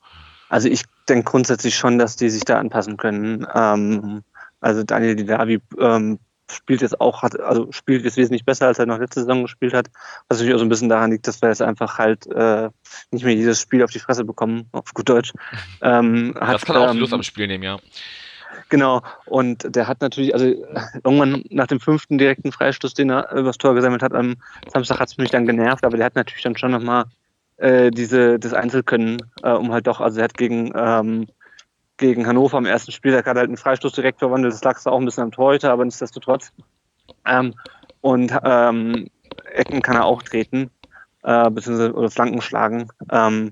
[0.50, 3.46] Also ich denke grundsätzlich schon, dass die sich da anpassen können.
[3.54, 4.24] Ähm,
[4.60, 6.20] also Daniel Didavi ähm,
[6.52, 9.74] spielt jetzt auch, hat, also spielt jetzt wesentlich besser, als er noch letzte Saison gespielt
[9.74, 9.88] hat.
[10.28, 12.70] Was natürlich auch so ein bisschen daran liegt, dass wir jetzt einfach halt äh,
[13.12, 15.34] nicht mehr jedes Spiel auf die Fresse bekommen, auf gut Deutsch.
[15.82, 17.80] Ähm, hat, das kann auch ähm, Lust am Spiel nehmen, ja.
[18.70, 20.46] Genau, und der hat natürlich, also
[21.04, 24.36] irgendwann nach dem fünften direkten Freistoß, den er übers Tor gesammelt hat, am
[24.72, 27.06] Samstag hat es mich dann genervt, aber der hat natürlich dann schon nochmal
[27.58, 31.28] äh, diese, das Einzelkönnen, äh, um halt doch, also er hat gegen, ähm,
[32.00, 35.06] gegen Hannover am ersten Spieltag hat halt einen Freistoß direkt verwandelt, das lag auch ein
[35.06, 36.52] bisschen am Torhüter, aber nichtsdestotrotz.
[37.26, 37.54] Ähm,
[38.02, 39.10] und ähm,
[39.54, 40.72] Ecken kann er auch treten,
[41.24, 42.90] äh, beziehungsweise oder Flanken schlagen.
[43.12, 43.52] Ähm,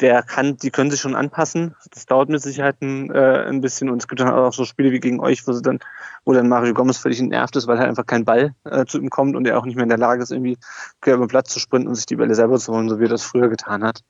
[0.00, 1.74] der kann, die können sich schon anpassen.
[1.92, 3.90] Das dauert mit Sicherheit ein, äh, ein bisschen.
[3.90, 5.78] Und es gibt dann auch so Spiele wie gegen euch, wo sie dann,
[6.24, 9.10] wo dann Mario Gomez völlig nervt ist, weil halt einfach kein Ball äh, zu ihm
[9.10, 10.56] kommt und er auch nicht mehr in der Lage ist, irgendwie
[11.02, 13.04] quer über den Platz zu sprinten und sich die Bälle selber zu holen, so wie
[13.04, 14.00] er das früher getan hat.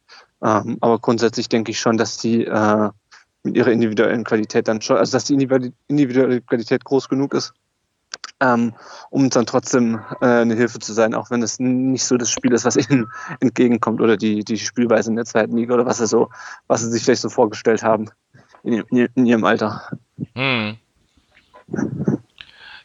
[0.43, 2.91] Ähm, aber grundsätzlich denke ich schon, dass die äh,
[3.43, 7.55] mit ihrer individuellen Qualität dann schon, also dass die individuelle Qualität groß genug ist,
[8.41, 8.75] ähm,
[9.11, 12.53] um dann trotzdem äh, eine Hilfe zu sein, auch wenn es nicht so das Spiel
[12.53, 16.07] ist, was ihnen entgegenkommt oder die, die Spielweise in der zweiten Liga oder was sie
[16.07, 16.31] so,
[16.67, 18.11] was sie sich vielleicht so vorgestellt haben
[18.63, 19.91] in, in, in ihrem Alter.
[20.35, 20.77] Hm.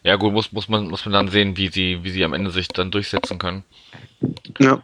[0.04, 2.52] Ja gut, muss, muss, man, muss man dann sehen, wie sie, wie sie am Ende
[2.52, 3.64] sich dann durchsetzen können.
[4.60, 4.84] Ja.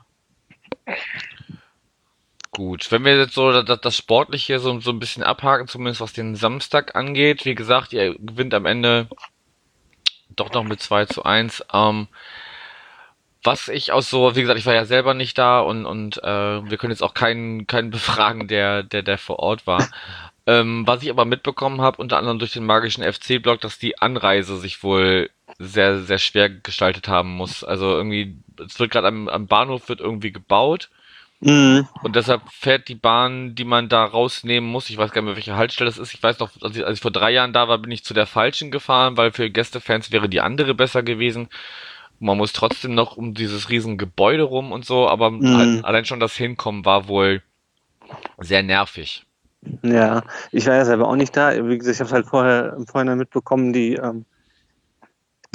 [2.54, 6.12] Gut, wenn wir jetzt so das, das Sportliche so, so ein bisschen abhaken, zumindest was
[6.12, 9.08] den Samstag angeht, wie gesagt, ihr gewinnt am Ende
[10.36, 11.66] doch noch mit 2 zu 1.
[11.74, 12.08] Ähm,
[13.44, 16.70] was ich aus so, wie gesagt, ich war ja selber nicht da und, und äh,
[16.70, 19.88] wir können jetzt auch keinen, keinen befragen, der, der, der vor Ort war.
[20.46, 24.58] ähm, was ich aber mitbekommen habe, unter anderem durch den magischen FC-Blog, dass die Anreise
[24.58, 27.64] sich wohl sehr, sehr schwer gestaltet haben muss.
[27.64, 30.90] Also irgendwie, es wird gerade am, am Bahnhof wird irgendwie gebaut
[31.42, 31.88] Mhm.
[32.04, 35.36] Und deshalb fährt die Bahn, die man da rausnehmen muss, ich weiß gar nicht mehr,
[35.36, 36.14] welche Haltestelle das ist.
[36.14, 38.14] Ich weiß noch, als ich, als ich vor drei Jahren da war, bin ich zu
[38.14, 41.50] der falschen gefahren, weil für Gästefans wäre die andere besser gewesen.
[42.20, 45.58] Man muss trotzdem noch um dieses riesen Gebäude rum und so, aber mhm.
[45.58, 47.42] halt, allein schon das Hinkommen war wohl
[48.38, 49.26] sehr nervig.
[49.82, 51.52] Ja, ich war ja selber auch nicht da.
[51.68, 54.26] Wie gesagt, ich habe halt vorher im Vorhinein mitbekommen, die ähm,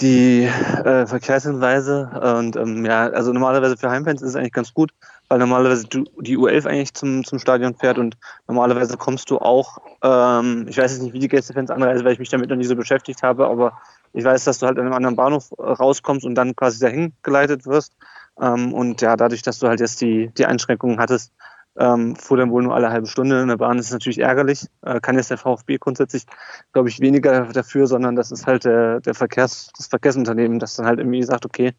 [0.01, 4.93] die äh, Verkehrshinweise und ähm, ja, also normalerweise für Heimfans ist es eigentlich ganz gut,
[5.29, 9.79] weil normalerweise du, die U11 eigentlich zum, zum Stadion fährt und normalerweise kommst du auch,
[10.03, 12.65] ähm, ich weiß jetzt nicht, wie die Gästefans anreisen, weil ich mich damit noch nie
[12.65, 13.81] so beschäftigt habe, aber
[14.13, 17.13] ich weiß, dass du halt an einem anderen Bahnhof äh, rauskommst und dann quasi dahin
[17.23, 17.95] geleitet wirst.
[18.41, 21.33] Ähm, und ja, dadurch, dass du halt jetzt die, die Einschränkungen hattest,
[21.79, 23.77] ähm, fuhr dann wohl nur alle halbe Stunde in der Bahn.
[23.77, 24.67] Das ist natürlich ärgerlich.
[24.83, 26.25] Äh, kann jetzt der VfB grundsätzlich,
[26.73, 30.87] glaube ich, weniger dafür, sondern das ist halt der, der Verkehrs, das Verkehrsunternehmen, das dann
[30.87, 31.73] halt irgendwie sagt, okay,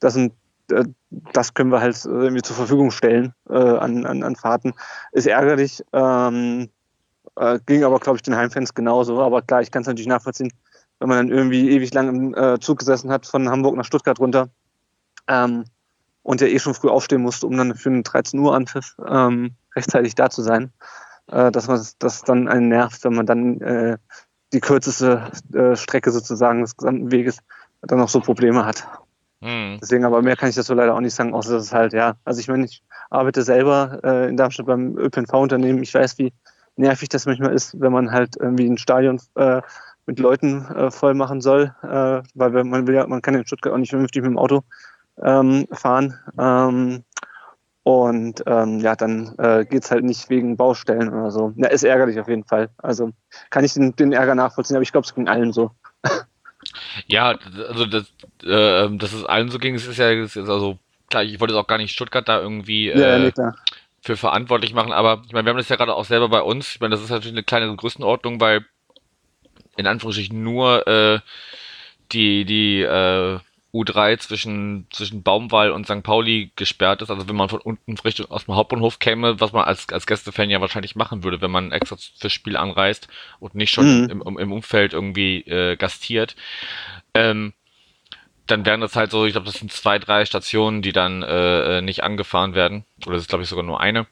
[0.00, 0.32] das sind
[0.70, 0.84] äh,
[1.32, 4.74] das können wir halt irgendwie zur Verfügung stellen äh, an, an, an Fahrten.
[5.12, 6.68] Ist ärgerlich, ähm,
[7.36, 9.22] äh, ging aber, glaube ich, den Heimfans genauso.
[9.22, 10.52] Aber klar, ich kann es natürlich nachvollziehen,
[10.98, 14.18] wenn man dann irgendwie ewig lang im äh, Zug gesessen hat, von Hamburg nach Stuttgart
[14.18, 14.50] runter
[15.28, 15.64] ähm,
[16.28, 19.52] und ja eh schon früh aufstehen musste, um dann für einen 13 Uhr Anpfiff ähm,
[19.74, 20.70] rechtzeitig da zu sein.
[21.32, 23.96] Äh, dass man das dann einen nervt, wenn man dann äh,
[24.52, 27.38] die kürzeste äh, Strecke sozusagen des gesamten Weges
[27.80, 28.86] dann noch so Probleme hat.
[29.40, 29.78] Mhm.
[29.80, 32.16] Deswegen, aber mehr kann ich dazu leider auch nicht sagen, außer dass es halt, ja,
[32.26, 35.82] also ich meine, ich arbeite selber äh, in Darmstadt beim ÖPNV-Unternehmen.
[35.82, 36.34] Ich weiß, wie
[36.76, 39.62] nervig das manchmal ist, wenn man halt irgendwie ein Stadion äh,
[40.04, 43.78] mit Leuten äh, voll machen soll, weil man will ja, man kann in Stuttgart auch
[43.78, 44.62] nicht vernünftig mit dem Auto
[45.22, 46.18] ähm, fahren.
[46.38, 47.04] Ähm,
[47.82, 51.54] und ähm, ja, dann äh, geht halt nicht wegen Baustellen oder so.
[51.56, 52.68] Ja, ist ärgerlich auf jeden Fall.
[52.76, 53.12] Also
[53.48, 55.70] kann ich den, den Ärger nachvollziehen, aber ich glaube, es ging allen so.
[57.06, 60.78] Ja, also das, äh, dass es allen so ging, es ist ja ist also
[61.08, 63.56] klar, ich wollte es auch gar nicht Stuttgart da irgendwie Ja, äh, nee, klar.
[64.02, 66.74] für verantwortlich machen, aber ich meine, wir haben das ja gerade auch selber bei uns.
[66.74, 68.66] Ich meine, das ist natürlich eine kleine Größenordnung, weil
[69.76, 71.20] in Anführungsstrichen nur äh,
[72.12, 73.38] die, die äh,
[73.74, 76.02] U3 zwischen, zwischen Baumwall und St.
[76.02, 77.10] Pauli gesperrt ist.
[77.10, 80.48] Also wenn man von unten Richtung aus dem Hauptbahnhof käme, was man als, als Gästefan
[80.48, 83.08] ja wahrscheinlich machen würde, wenn man extra fürs Spiel anreist
[83.40, 84.10] und nicht schon Mhm.
[84.10, 86.34] im, im, Umfeld irgendwie äh, gastiert.
[87.14, 87.52] Ähm,
[88.46, 91.78] dann wären das halt so, ich glaube, das sind zwei, drei Stationen, die dann äh,
[91.78, 92.84] äh, nicht angefahren werden.
[93.04, 94.06] Oder das ist, glaube ich, sogar nur eine.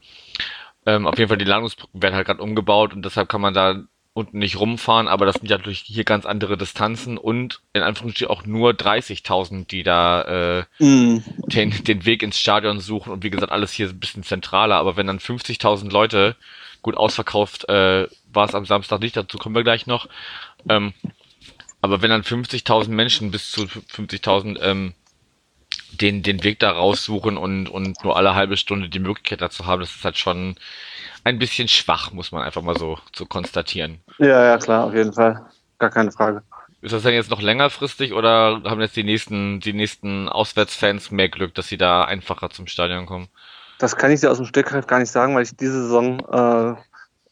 [0.85, 3.83] Ähm, auf jeden Fall, die Landungsbrücken werden halt gerade umgebaut und deshalb kann man da
[4.17, 8.31] unten nicht rumfahren, aber das sind ja natürlich hier ganz andere Distanzen und in Anführungsstrichen
[8.31, 10.23] auch nur 30.000, die da
[10.59, 11.23] äh, Mhm.
[11.49, 14.97] den, den Weg ins Stadion suchen und wie gesagt, alles hier ein bisschen zentraler, aber
[14.97, 16.35] wenn dann 50.000 Leute,
[16.81, 20.09] gut ausverkauft äh, war es am Samstag nicht, dazu kommen wir gleich noch,
[20.69, 20.95] ähm,
[21.83, 24.95] aber wenn dann 50.000 Menschen bis zu 50.000 ähm,
[25.93, 29.81] den, den Weg da raussuchen und, und nur alle halbe Stunde die Möglichkeit dazu haben,
[29.81, 30.57] das ist halt schon
[31.27, 34.01] ein bisschen schwach, muss man einfach mal so, so konstatieren.
[34.19, 35.45] Ja, ja, klar, auf jeden Fall.
[35.79, 36.43] Gar keine Frage.
[36.83, 41.29] Ist das denn jetzt noch längerfristig oder haben jetzt die nächsten, die nächsten Auswärtsfans mehr
[41.29, 43.27] Glück, dass sie da einfacher zum Stadion kommen?
[43.79, 46.75] Das kann ich dir aus dem Stegreif gar nicht sagen, weil ich diese Saison äh,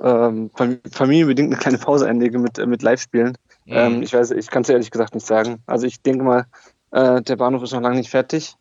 [0.05, 3.39] ähm, fam- familienbedingt eine kleine Pause einlege mit, äh, mit Live-Spielen.
[3.65, 3.73] Mhm.
[3.73, 5.63] Ähm, ich weiß, ich kann es ehrlich gesagt nicht sagen.
[5.67, 6.47] Also ich denke mal,
[6.91, 8.57] äh, der Bahnhof ist noch lange nicht fertig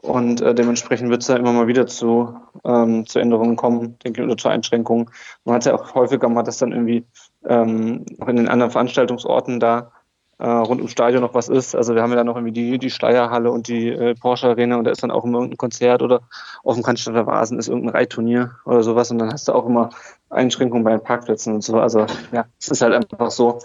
[0.00, 2.34] und äh, dementsprechend wird es da immer mal wieder zu,
[2.64, 5.10] ähm, zu Änderungen kommen, denke ich, oder zu Einschränkungen.
[5.44, 7.04] Man hat ja auch häufiger mal, dass dann irgendwie
[7.44, 9.90] ähm, auch in den anderen Veranstaltungsorten da
[10.38, 11.74] äh, rund ums Stadion noch was ist.
[11.74, 14.76] Also wir haben ja dann noch irgendwie die, die Steierhalle und die äh, Porsche Arena
[14.76, 16.20] und da ist dann auch immer irgendein Konzert oder
[16.62, 19.90] auf dem Cannstatter Vasen ist irgendein Reitturnier oder sowas und dann hast du auch immer
[20.30, 21.80] Einschränkungen bei den Parkplätzen und so.
[21.80, 23.58] Also ja, es ist halt einfach so,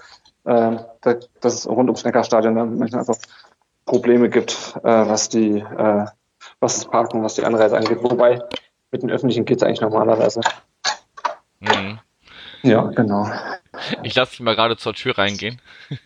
[0.46, 3.18] äh, da- dass es rund ums Neckarstadion dann manchmal einfach
[3.86, 6.06] Probleme gibt, äh, was die, äh,
[6.64, 8.00] was das Parken, was die Anreise angeht.
[8.02, 8.42] Wobei
[8.92, 10.42] mit den öffentlichen geht's eigentlich normalerweise.
[11.60, 12.00] Mhm.
[12.64, 13.30] Ja, genau.
[14.04, 15.62] Ich lasse dich mal gerade zur Tür reingehen.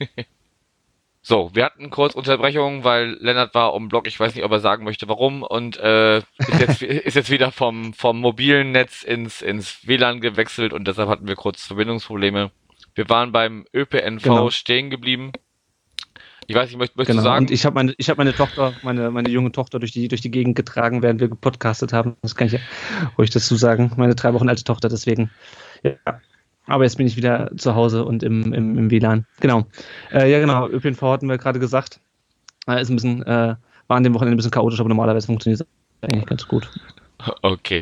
[1.29, 4.61] So, wir hatten kurz Unterbrechung, weil Lennart war um Block, ich weiß nicht, ob er
[4.61, 9.41] sagen möchte, warum, und äh, ist, jetzt, ist jetzt wieder vom, vom mobilen Netz ins,
[9.41, 12.51] ins WLAN gewechselt und deshalb hatten wir kurz Verbindungsprobleme.
[12.95, 14.49] Wir waren beim ÖPNV Genau.
[14.51, 15.33] stehen geblieben.
[16.47, 17.29] Ich weiß nicht, möchtest, möchtest Genau.
[17.29, 17.45] sagen?
[17.45, 20.21] Und ich habe meine, ich habe meine Tochter, meine, meine junge Tochter durch die, durch
[20.21, 22.15] die Gegend getragen, während wir gepodcastet haben.
[22.21, 22.59] Das kann ich ja
[23.17, 23.91] ruhig dazu sagen.
[23.97, 25.29] Meine drei Wochen alte Tochter, deswegen.
[25.83, 25.93] Ja.
[26.67, 29.25] Aber jetzt bin ich wieder zu Hause und im, im, im WLAN.
[29.39, 29.65] Genau.
[30.11, 30.67] Äh, ja, genau.
[30.67, 31.99] ÖPNV hatten wir gerade gesagt.
[32.67, 33.55] Äh, ist ein bisschen, äh,
[33.87, 35.67] war an dem Wochenende ein bisschen chaotisch, aber normalerweise funktioniert es
[36.01, 36.69] eigentlich ganz gut.
[37.41, 37.81] Okay,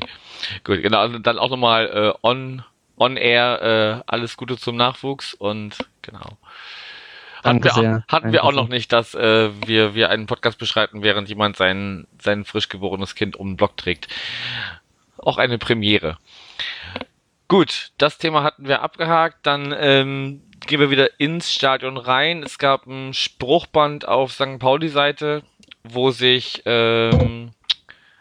[0.63, 0.99] gut, genau.
[0.99, 2.63] Also dann auch nochmal äh, on,
[2.97, 6.38] on air äh, alles Gute zum Nachwuchs und genau.
[7.45, 8.03] Hatten wir, auch- sehr.
[8.08, 12.08] hatten wir auch noch nicht, dass äh, wir, wir einen Podcast beschreiten, während jemand sein,
[12.21, 14.08] sein frisch geborenes Kind um den Block trägt.
[15.17, 16.17] Auch eine Premiere.
[17.47, 19.38] Gut, das Thema hatten wir abgehakt.
[19.45, 22.41] Dann ähm, gehen wir wieder ins Stadion rein.
[22.43, 24.58] Es gab ein Spruchband auf St.
[24.60, 25.43] Pauli-Seite,
[25.84, 27.51] wo sich, ähm,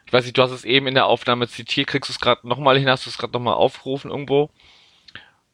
[0.06, 2.46] ich weiß nicht, du hast es eben in der Aufnahme zitiert, kriegst du es gerade
[2.46, 4.50] nochmal hin, hast du es gerade nochmal aufgerufen irgendwo?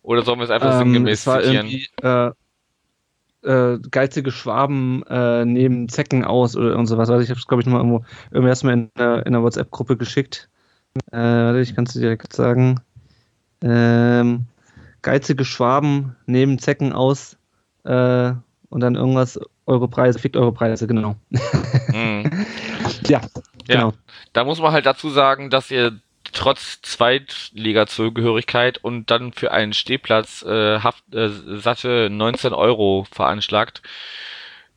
[0.03, 1.67] Oder sollen wir es einfach Ähm, sinngemäß es war zitieren?
[1.69, 2.33] irgendwie äh,
[3.43, 7.11] äh, geizige Schwaben äh, nehmen Zecken aus oder und sowas.
[7.11, 10.49] Also ich habe es, glaube ich, nochmal irgendwo erstmal in, einer- in einer WhatsApp-Gruppe geschickt.
[11.13, 12.81] Äh, warte, ich kann es dir direkt sagen.
[13.63, 14.47] Ähm,
[15.03, 17.37] geizige Schwaben nehmen Zecken aus
[17.85, 18.33] äh,
[18.69, 21.17] und dann irgendwas, eure Preise, fickt eure Preise, genau.
[21.93, 22.31] Mhm.
[23.07, 23.21] Ja,
[23.67, 23.93] genau.
[24.33, 25.99] Da muss man halt dazu sagen, dass ihr
[26.33, 33.83] trotz Zweitliga-Zugehörigkeit und dann für einen Stehplatz äh, Haft, äh, satte 19 Euro veranschlagt.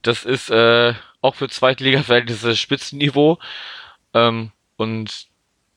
[0.02, 3.39] Das ist äh, auch für Zweitliga-Verhältnisse Spitzenniveau.
[4.13, 5.28] Ähm, und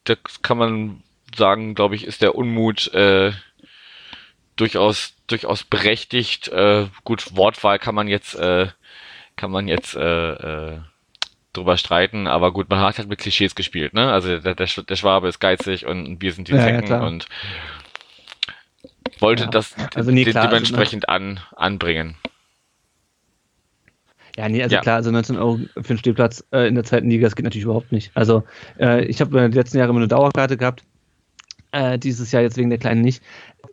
[0.05, 1.03] das kann man
[1.37, 3.33] sagen, glaube ich, ist der Unmut äh,
[4.57, 6.49] durchaus durchaus berechtigt.
[6.49, 8.69] Äh, gut, Wortwahl kann man jetzt äh,
[9.37, 10.81] kann man jetzt äh, äh,
[11.57, 14.12] drüber streiten, aber gut, man hat halt mit Klischees gespielt, ne?
[14.12, 17.03] Also der, der, der Schwabe ist geizig und wir sind die Ja, ja, Zecken klar.
[17.07, 17.27] und
[19.21, 19.51] wollte Ja.
[19.51, 22.16] das Also nee, klar, also, dementsprechend an, anbringen.
[24.37, 24.83] Ja, nee, also Ja.
[24.83, 27.64] klar, also 19 Euro für einen Stehplatz äh, in der zweiten Liga, das geht natürlich
[27.64, 28.11] überhaupt nicht.
[28.14, 28.45] Also
[28.79, 30.85] äh, ich habe äh, die letzten Jahre immer eine Dauerkarte gehabt,
[31.73, 33.23] äh, dieses Jahr jetzt wegen der Kleinen nicht.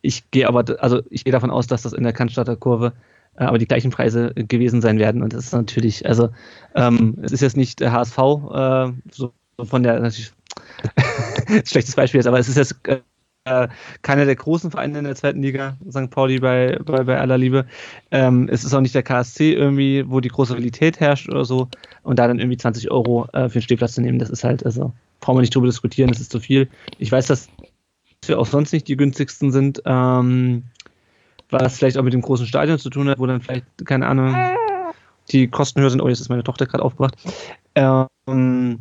[0.02, 2.94] Ich gehe aber, also ich gehe davon aus, dass das in der Cannstatter Kurve
[3.36, 6.30] aber die gleichen Preise gewesen sein werden und das ist natürlich, also
[6.76, 10.32] ähm, es ist jetzt nicht der HSV, äh, so von der, natürlich,
[11.66, 13.00] schlechtes Beispiel jetzt, aber es ist jetzt äh,
[13.46, 13.68] äh,
[14.04, 16.10] keiner der großen Vereine in der zweiten Liga, St.
[16.10, 17.66] Pauli bei, bei, bei aller Liebe.
[18.12, 21.68] Ähm, es ist auch nicht der KSC irgendwie, wo die große Realität herrscht oder so.
[22.04, 24.66] Und da dann irgendwie 20 Euro äh, für den Stehplatz zu nehmen, das ist halt,
[24.66, 26.70] also brauchen wir nicht drüber diskutieren, das ist zu viel.
[27.00, 27.50] Ich weiß, dass
[28.26, 30.64] wir auch sonst nicht die günstigsten sind, ähm,
[31.50, 34.36] was vielleicht auch mit dem großen Stadion zu tun hat, wo dann vielleicht, keine Ahnung,
[35.32, 36.02] die Kosten höher sind.
[36.02, 37.16] Oh, jetzt ist meine Tochter gerade aufgewacht.
[37.76, 38.80] Ähm,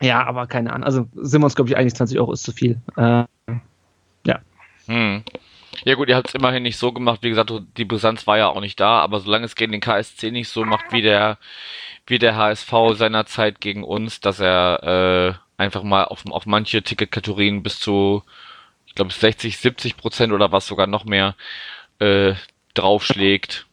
[0.00, 0.84] ja, aber keine Ahnung.
[0.84, 2.80] Also sind wir uns, glaube ich, einig, 20 Euro ist zu viel.
[2.96, 3.24] Äh,
[4.26, 4.40] ja.
[4.86, 5.22] Hm.
[5.84, 8.48] Ja gut, ihr habt es immerhin nicht so gemacht, wie gesagt, die Brisanz war ja
[8.48, 11.38] auch nicht da, aber solange es gegen den KSC nicht so macht wie der,
[12.06, 17.62] wie der HSV seinerzeit gegen uns, dass er äh, einfach mal auf, auf manche Ticketkategorien
[17.62, 18.22] bis zu,
[18.92, 21.34] ich glaube 60, 70 Prozent oder was sogar noch mehr
[21.98, 22.34] äh,
[22.74, 23.66] draufschlägt,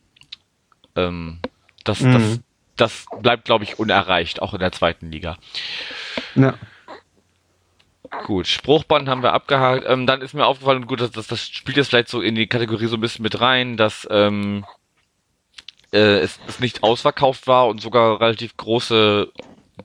[0.95, 1.39] ähm,
[1.83, 2.13] das, mhm.
[2.13, 2.39] das,
[2.77, 5.37] das bleibt, glaube ich, unerreicht, auch in der zweiten Liga.
[6.35, 6.53] Ja.
[8.23, 9.83] Gut, Spruchband haben wir abgehakt.
[9.85, 12.47] Ähm, dann ist mir aufgefallen, gut, das, das, das spielt jetzt vielleicht so in die
[12.47, 14.65] Kategorie so ein bisschen mit rein, dass ähm,
[15.91, 19.33] äh, es, es nicht ausverkauft war und sogar relativ große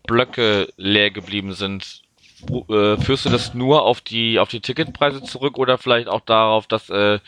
[0.07, 2.04] Blöcke leer geblieben sind.
[2.51, 6.67] Äh, führst du das nur auf die auf die Ticketpreise zurück oder vielleicht auch darauf,
[6.67, 7.19] dass äh,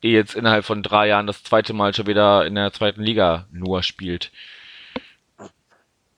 [0.00, 3.46] ihr jetzt innerhalb von drei Jahren das zweite Mal schon wieder in der zweiten Liga
[3.52, 4.32] nur spielt?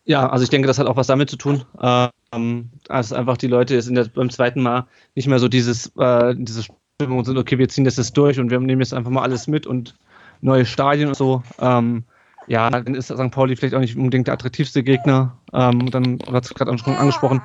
[0.07, 3.47] Ja, also ich denke, das hat auch was damit zu tun, ähm, als einfach die
[3.47, 6.63] Leute jetzt in der, beim zweiten Mal nicht mehr so dieses, äh, diese
[7.01, 9.47] Stimmung sind, okay, wir ziehen das jetzt durch und wir nehmen jetzt einfach mal alles
[9.47, 9.95] mit und
[10.43, 11.43] neue Stadien und so.
[11.59, 12.05] Ähm,
[12.47, 13.31] ja, dann ist St.
[13.31, 15.39] Pauli vielleicht auch nicht unbedingt der attraktivste Gegner.
[15.53, 17.41] Ähm, dann hat es gerade angesprochen,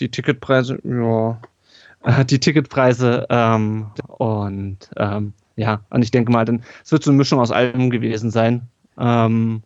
[0.00, 1.40] die Ticketpreise, ja,
[2.02, 7.10] äh, die Ticketpreise ähm, und ähm, ja, und ich denke mal, dann es wird so
[7.10, 8.68] eine Mischung aus allem gewesen sein.
[8.98, 9.62] Ähm,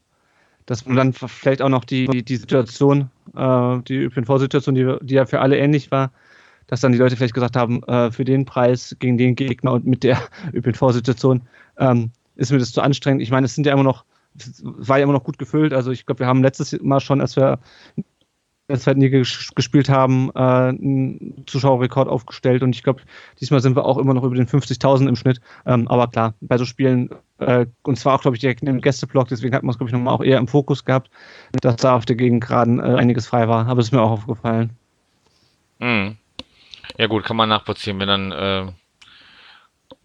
[0.67, 5.15] dass man dann vielleicht auch noch die, die, die Situation, äh, die ÖPNV-Situation, die, die
[5.15, 6.11] ja für alle ähnlich war,
[6.67, 9.87] dass dann die Leute vielleicht gesagt haben, äh, für den Preis gegen den Gegner und
[9.87, 10.21] mit der
[10.53, 11.43] ÖPNV-Situation
[11.79, 13.23] ähm, ist mir das zu anstrengend.
[13.23, 14.05] Ich meine, es sind ja immer noch,
[14.37, 15.73] es war ja immer noch gut gefüllt.
[15.73, 17.61] Also ich glaube, wir haben letztes Mal schon, als wir
[18.69, 19.23] Liga
[19.55, 23.03] gespielt haben, äh, einen Zuschauerrekord aufgestellt und ich glaube,
[23.41, 25.41] diesmal sind wir auch immer noch über den 50.000 im Schnitt.
[25.67, 29.29] Ähm, aber klar, bei so Spielen, äh, und zwar auch, glaube ich, direkt im Gästeblock,
[29.29, 31.11] deswegen hat man es, glaube ich, nochmal auch eher im Fokus gehabt,
[31.61, 33.67] dass da auf der Gegend gerade äh, einiges frei war.
[33.69, 34.71] Aber es ist mir auch aufgefallen.
[35.79, 36.17] Mhm.
[36.99, 38.73] Ja, gut, kann man nachvollziehen, wenn dann äh,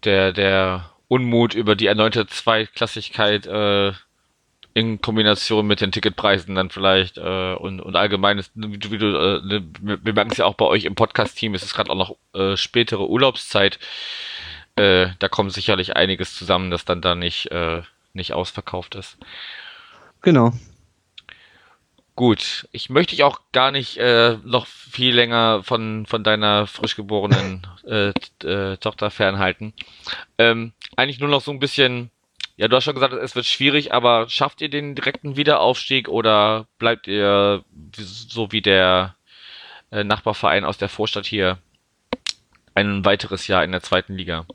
[0.04, 3.92] der, der Unmut über die erneute Zweiklassigkeit äh,
[4.74, 9.06] in Kombination mit den Ticketpreisen dann vielleicht äh, und, und allgemein, wie du, wie du
[9.06, 11.96] äh, ne, wir merken es ja auch bei euch im Podcast-Team, es ist gerade auch
[11.96, 13.78] noch äh, spätere Urlaubszeit.
[14.76, 17.82] Äh, da kommt sicherlich einiges zusammen, das dann da nicht, äh,
[18.14, 19.18] nicht ausverkauft ist.
[20.22, 20.52] Genau.
[22.14, 26.94] Gut, ich möchte dich auch gar nicht äh, noch viel länger von, von deiner frisch
[26.94, 28.12] geborenen äh,
[28.46, 29.72] äh, Tochter fernhalten.
[30.36, 32.10] Ähm, eigentlich nur noch so ein bisschen
[32.56, 36.66] ja, du hast schon gesagt, es wird schwierig, aber schafft ihr den direkten Wiederaufstieg oder
[36.78, 37.64] bleibt ihr
[37.96, 39.16] so wie der
[39.90, 41.58] äh, Nachbarverein aus der Vorstadt hier
[42.74, 44.46] ein weiteres Jahr in der zweiten Liga?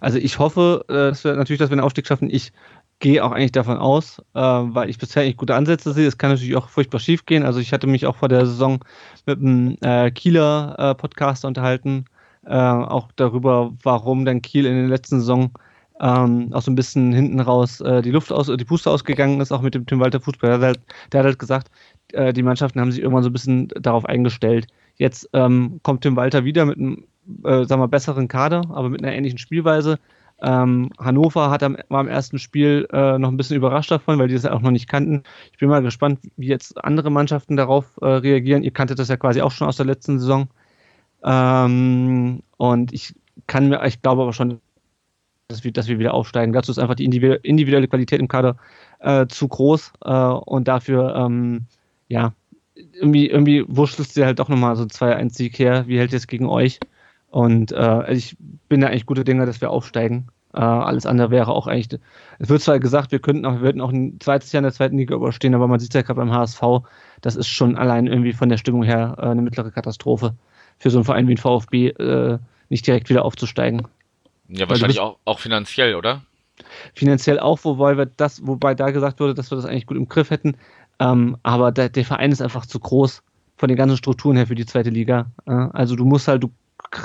[0.00, 2.30] Also ich hoffe, äh, dass wir natürlich, dass wir einen Aufstieg schaffen.
[2.30, 2.52] Ich
[3.00, 6.06] gehe auch eigentlich davon aus, äh, weil ich bisher eigentlich gute Ansätze sehe.
[6.06, 7.44] Es kann natürlich auch furchtbar schief gehen.
[7.44, 8.84] Also ich hatte mich auch vor der Saison
[9.26, 12.06] mit einem äh, Kieler äh, Podcaster unterhalten,
[12.44, 15.52] äh, auch darüber, warum dann Kiel in der letzten Saison
[16.00, 19.52] ähm, auch so ein bisschen hinten raus äh, die Luft aus, die Puste ausgegangen ist,
[19.52, 20.58] auch mit dem Tim Walter Fußball.
[20.58, 20.80] Der, halt,
[21.12, 21.70] der hat halt gesagt,
[22.12, 24.66] äh, die Mannschaften haben sich irgendwann so ein bisschen darauf eingestellt.
[24.96, 27.04] Jetzt ähm, kommt Tim Walter wieder mit einem,
[27.44, 29.98] äh, sagen wir, besseren Kader, aber mit einer ähnlichen Spielweise.
[30.40, 34.28] Ähm, Hannover hat am, war am ersten Spiel äh, noch ein bisschen überrascht davon, weil
[34.28, 35.24] die das auch noch nicht kannten.
[35.52, 38.62] Ich bin mal gespannt, wie jetzt andere Mannschaften darauf äh, reagieren.
[38.62, 40.48] Ihr kanntet das ja quasi auch schon aus der letzten Saison.
[41.24, 43.14] Ähm, und ich
[43.48, 44.60] kann mir, ich glaube aber schon,
[45.48, 46.52] dass wir, dass wir wieder aufsteigen.
[46.52, 48.56] Dazu ist einfach die individuelle Qualität im Kader
[49.00, 51.64] äh, zu groß äh, und dafür, ähm,
[52.08, 52.34] ja,
[52.74, 55.84] irgendwie, irgendwie wurschtelt sie halt doch nochmal so 2-1-Sieg her.
[55.86, 56.78] Wie hält es gegen euch?
[57.30, 58.36] Und äh, ich
[58.68, 60.28] bin da eigentlich gute Dinge, dass wir aufsteigen.
[60.52, 61.98] Äh, alles andere wäre auch eigentlich.
[62.38, 64.72] Es wird zwar gesagt, wir könnten auch, wir würden auch ein zweites Jahr in der
[64.72, 66.62] zweiten Liga überstehen, aber man sieht es ja gerade beim HSV,
[67.22, 70.34] das ist schon allein irgendwie von der Stimmung her äh, eine mittlere Katastrophe
[70.76, 73.88] für so einen Verein wie ein VfB, äh, nicht direkt wieder aufzusteigen.
[74.48, 76.22] Ja, wahrscheinlich auch, auch finanziell, oder?
[76.94, 80.08] Finanziell auch, wobei wir das, wobei da gesagt wurde, dass wir das eigentlich gut im
[80.08, 80.56] Griff hätten.
[80.98, 83.22] Ähm, aber der, der, Verein ist einfach zu groß
[83.56, 85.30] von den ganzen Strukturen her für die zweite Liga.
[85.46, 86.50] Äh, also du musst halt, du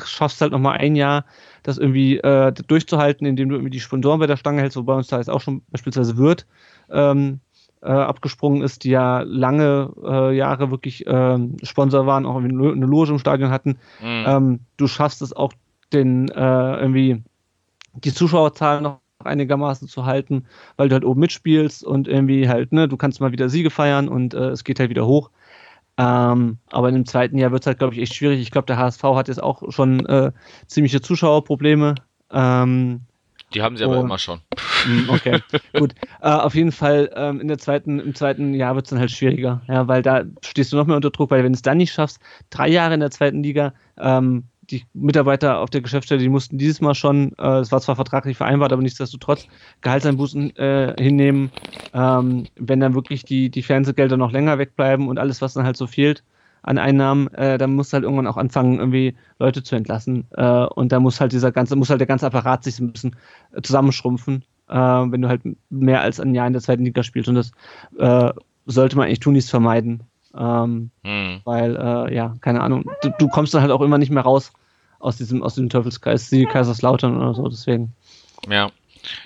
[0.05, 1.25] schaffst halt nochmal ein Jahr,
[1.61, 5.07] das irgendwie äh, durchzuhalten, indem du irgendwie die Sponsoren bei der Stange hältst, wobei uns
[5.07, 6.47] da jetzt auch schon beispielsweise wird.
[6.89, 7.39] Ähm,
[7.81, 13.11] äh, abgesprungen ist, die ja lange äh, Jahre wirklich äh, Sponsor waren, auch eine Loge
[13.11, 13.77] im Stadion hatten.
[14.01, 14.23] Mhm.
[14.25, 15.53] Ähm, du schaffst es auch,
[15.91, 17.23] den äh, irgendwie
[17.93, 22.87] die Zuschauerzahlen noch einigermaßen zu halten, weil du halt oben mitspielst und irgendwie halt, ne,
[22.87, 25.29] du kannst mal wieder Siege feiern und äh, es geht halt wieder hoch.
[25.97, 28.41] Ähm, aber in dem zweiten Jahr wird es halt, glaube ich, echt schwierig.
[28.41, 30.31] Ich glaube, der HSV hat jetzt auch schon äh,
[30.65, 31.95] ziemliche Zuschauerprobleme.
[32.31, 33.01] Ähm,
[33.53, 34.41] die haben sie aber immer schon.
[34.83, 35.39] Hm, okay,
[35.77, 35.93] gut.
[36.21, 39.11] Äh, auf jeden Fall ähm, in der zweiten, im zweiten Jahr wird es dann halt
[39.11, 41.77] schwieriger, ja, weil da stehst du noch mehr unter Druck, weil wenn du es dann
[41.77, 42.19] nicht schaffst,
[42.49, 46.81] drei Jahre in der zweiten Liga, ähm, die Mitarbeiter auf der Geschäftsstelle, die mussten dieses
[46.81, 49.47] Mal schon, äh, es war zwar vertraglich vereinbart, aber nichtsdestotrotz
[49.81, 51.51] Gehaltseinbußen äh, hinnehmen,
[51.93, 55.77] ähm, wenn dann wirklich die, die Fernsehgelder noch länger wegbleiben und alles, was dann halt
[55.77, 56.23] so fehlt
[56.63, 60.25] an Einnahmen, äh, dann muss halt irgendwann auch anfangen, irgendwie Leute zu entlassen.
[60.31, 63.15] Äh, und da muss halt dieser ganze, muss halt der ganze Apparat sich ein bisschen
[63.51, 67.27] äh, zusammenschrumpfen, äh, wenn du halt mehr als ein Jahr in der zweiten Liga spielst.
[67.27, 67.51] Und das
[67.97, 68.31] äh,
[68.65, 70.03] sollte man eigentlich tunlichst vermeiden.
[70.37, 71.41] Ähm, hm.
[71.43, 74.51] Weil, äh, ja, keine Ahnung, du, du, kommst dann halt auch immer nicht mehr raus
[74.99, 77.93] aus diesem, aus dem Teufelskreis, die Kaiserslautern oder so, deswegen.
[78.49, 78.71] Ja.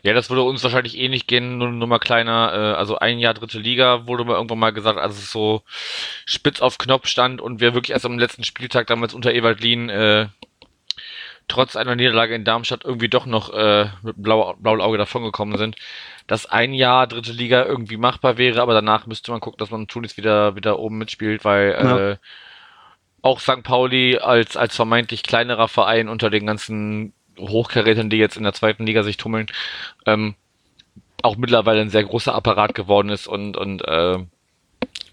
[0.01, 3.20] Ja, das würde uns wahrscheinlich eh nicht gehen, nur, nur mal kleiner, äh, also ein
[3.20, 5.62] Jahr dritte Liga wurde mir irgendwann mal gesagt, als es so
[6.26, 9.89] spitz auf Knopf stand und wir wirklich erst am letzten Spieltag damals unter Ewald Lien
[9.89, 10.30] äh,
[11.47, 15.76] trotz einer Niederlage in Darmstadt irgendwie doch noch äh, mit blau, blauem Auge davongekommen sind,
[16.28, 19.88] dass ein Jahr dritte Liga irgendwie machbar wäre, aber danach müsste man gucken, dass man
[19.88, 22.10] Tunis wieder, wieder oben mitspielt, weil ja.
[22.12, 22.18] äh,
[23.22, 23.64] auch St.
[23.64, 28.86] Pauli als, als vermeintlich kleinerer Verein unter den ganzen Hochkarätern, die jetzt in der zweiten
[28.86, 29.48] Liga sich tummeln,
[30.06, 30.36] ähm,
[31.24, 34.20] auch mittlerweile ein sehr großer Apparat geworden ist und, und äh,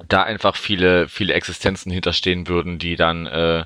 [0.09, 3.65] da einfach viele, viele Existenzen hinterstehen würden, die dann äh,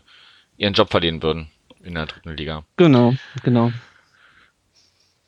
[0.56, 1.50] ihren Job verlieren würden
[1.82, 2.64] in der dritten Liga.
[2.76, 3.72] Genau, genau.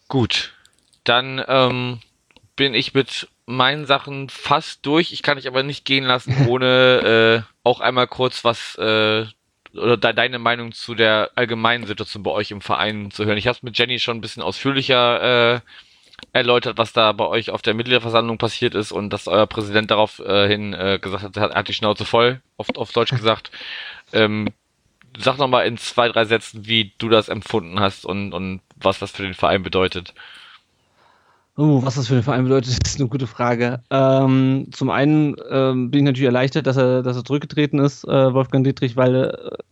[0.08, 0.52] Gut,
[1.04, 2.00] dann ähm,
[2.60, 5.14] bin ich mit meinen Sachen fast durch.
[5.14, 9.24] Ich kann dich aber nicht gehen lassen, ohne äh, auch einmal kurz was äh,
[9.72, 13.38] oder de deine Meinung zu der allgemeinen Situation bei euch im Verein zu hören.
[13.38, 15.60] Ich habe es mit Jenny schon ein bisschen ausführlicher äh,
[16.34, 20.74] erläutert, was da bei euch auf der Mitgliederversammlung passiert ist und dass euer Präsident daraufhin
[20.74, 23.50] äh, gesagt hat, er hat die Schnauze voll, auf, auf Deutsch gesagt.
[24.12, 24.48] Ähm,
[25.18, 28.98] sag noch mal in zwei, drei Sätzen, wie du das empfunden hast und, und was
[28.98, 30.12] das für den Verein bedeutet.
[31.62, 33.82] Oh, was das für den Verein bedeutet, ist eine gute Frage.
[33.90, 38.32] Ähm, zum einen ähm, bin ich natürlich erleichtert, dass er, dass er zurückgetreten ist, äh,
[38.32, 39.14] Wolfgang Dietrich, weil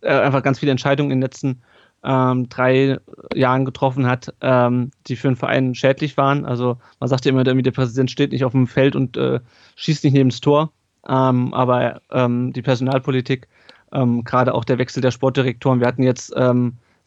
[0.01, 1.63] äh, er einfach ganz viele Entscheidungen in den letzten
[2.03, 2.99] ähm, drei
[3.33, 6.45] Jahren getroffen hat, ähm, die für den Verein schädlich waren.
[6.45, 9.39] Also man sagt ja immer, der Präsident steht nicht auf dem Feld und äh,
[9.75, 10.71] schießt nicht neben das Tor.
[11.07, 13.47] Ähm, aber ähm, die Personalpolitik,
[13.91, 16.31] gerade auch der Wechsel der Sportdirektoren, wir hatten jetzt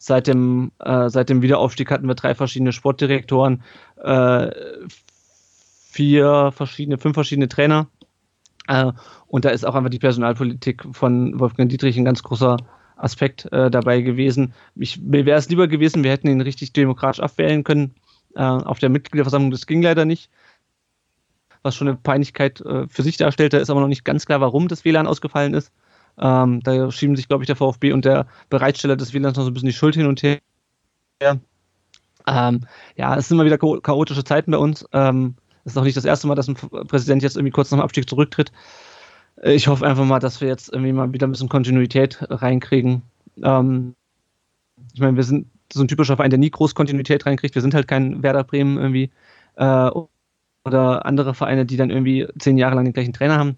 [0.03, 3.63] seit dem, äh, seit dem Wiederaufstieg hatten wir drei verschiedene Sportdirektoren,
[4.03, 4.51] äh,
[5.91, 7.87] vier verschiedene, fünf verschiedene Trainer.
[8.67, 8.91] Äh,
[9.27, 12.57] und da ist auch einfach die Personalpolitik von Wolfgang Dietrich ein ganz großer
[12.97, 14.53] Aspekt äh, dabei gewesen.
[14.75, 17.95] Ich, mir wäre es lieber gewesen, wir hätten ihn richtig demokratisch abwählen können.
[18.35, 20.29] Äh, auf der Mitgliederversammlung, das ging leider nicht.
[21.61, 24.67] Was schon eine Peinlichkeit äh, für sich darstellte, ist aber noch nicht ganz klar, warum
[24.67, 25.71] das WLAN ausgefallen ist.
[26.17, 29.49] Ähm, da schieben sich, glaube ich, der VfB und der Bereitsteller des WLANs noch so
[29.49, 30.39] ein bisschen die Schuld hin und her.
[32.27, 32.61] Ähm,
[32.95, 34.85] ja, es sind immer wieder chaotische Zeiten bei uns.
[34.93, 35.35] Ähm,
[35.65, 37.83] es ist auch nicht das erste Mal, dass ein Präsident jetzt irgendwie kurz nach dem
[37.83, 38.51] Abstieg zurücktritt.
[39.41, 43.01] Ich hoffe einfach mal, dass wir jetzt irgendwie mal wieder ein bisschen Kontinuität reinkriegen.
[43.41, 43.95] Ähm,
[44.93, 47.55] ich meine, wir sind so ein typischer Verein, der nie groß Kontinuität reinkriegt.
[47.55, 49.11] Wir sind halt kein Werder Bremen irgendwie
[49.55, 49.89] äh,
[50.65, 53.57] oder andere Vereine, die dann irgendwie zehn Jahre lang den gleichen Trainer haben.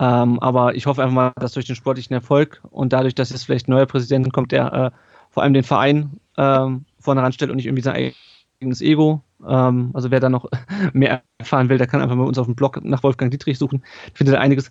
[0.00, 3.44] Ähm, aber ich hoffe einfach mal, dass durch den sportlichen Erfolg und dadurch, dass jetzt
[3.44, 4.90] vielleicht ein neuer Präsident kommt, der äh,
[5.28, 8.12] vor allem den Verein ähm, vorne ranstellt und nicht irgendwie sein
[8.60, 9.22] eigenes Ego.
[9.46, 10.48] Ähm, also wer da noch
[10.94, 13.84] mehr erfahren will, der kann einfach mal uns auf dem Blog nach Wolfgang Dietrich suchen.
[14.14, 14.70] Findet er einiges,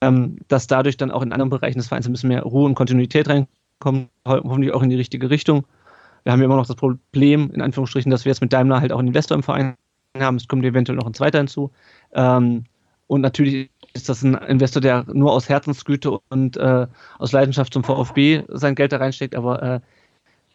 [0.00, 2.74] ähm, dass dadurch dann auch in anderen Bereichen des Vereins ein bisschen mehr Ruhe und
[2.74, 5.66] Kontinuität reinkommt, hoffentlich auch in die richtige Richtung.
[6.22, 8.90] Wir haben ja immer noch das Problem, in Anführungsstrichen, dass wir jetzt mit Daimler halt
[8.90, 9.74] auch einen Investor im Verein
[10.18, 10.36] haben.
[10.36, 11.70] Es kommt eventuell noch ein zweiter hinzu.
[12.14, 12.64] Ähm,
[13.06, 16.86] und natürlich ist das ein Investor, der nur aus Herzensgüte und äh,
[17.18, 19.80] aus Leidenschaft zum VfB sein Geld da reinsteckt, aber äh,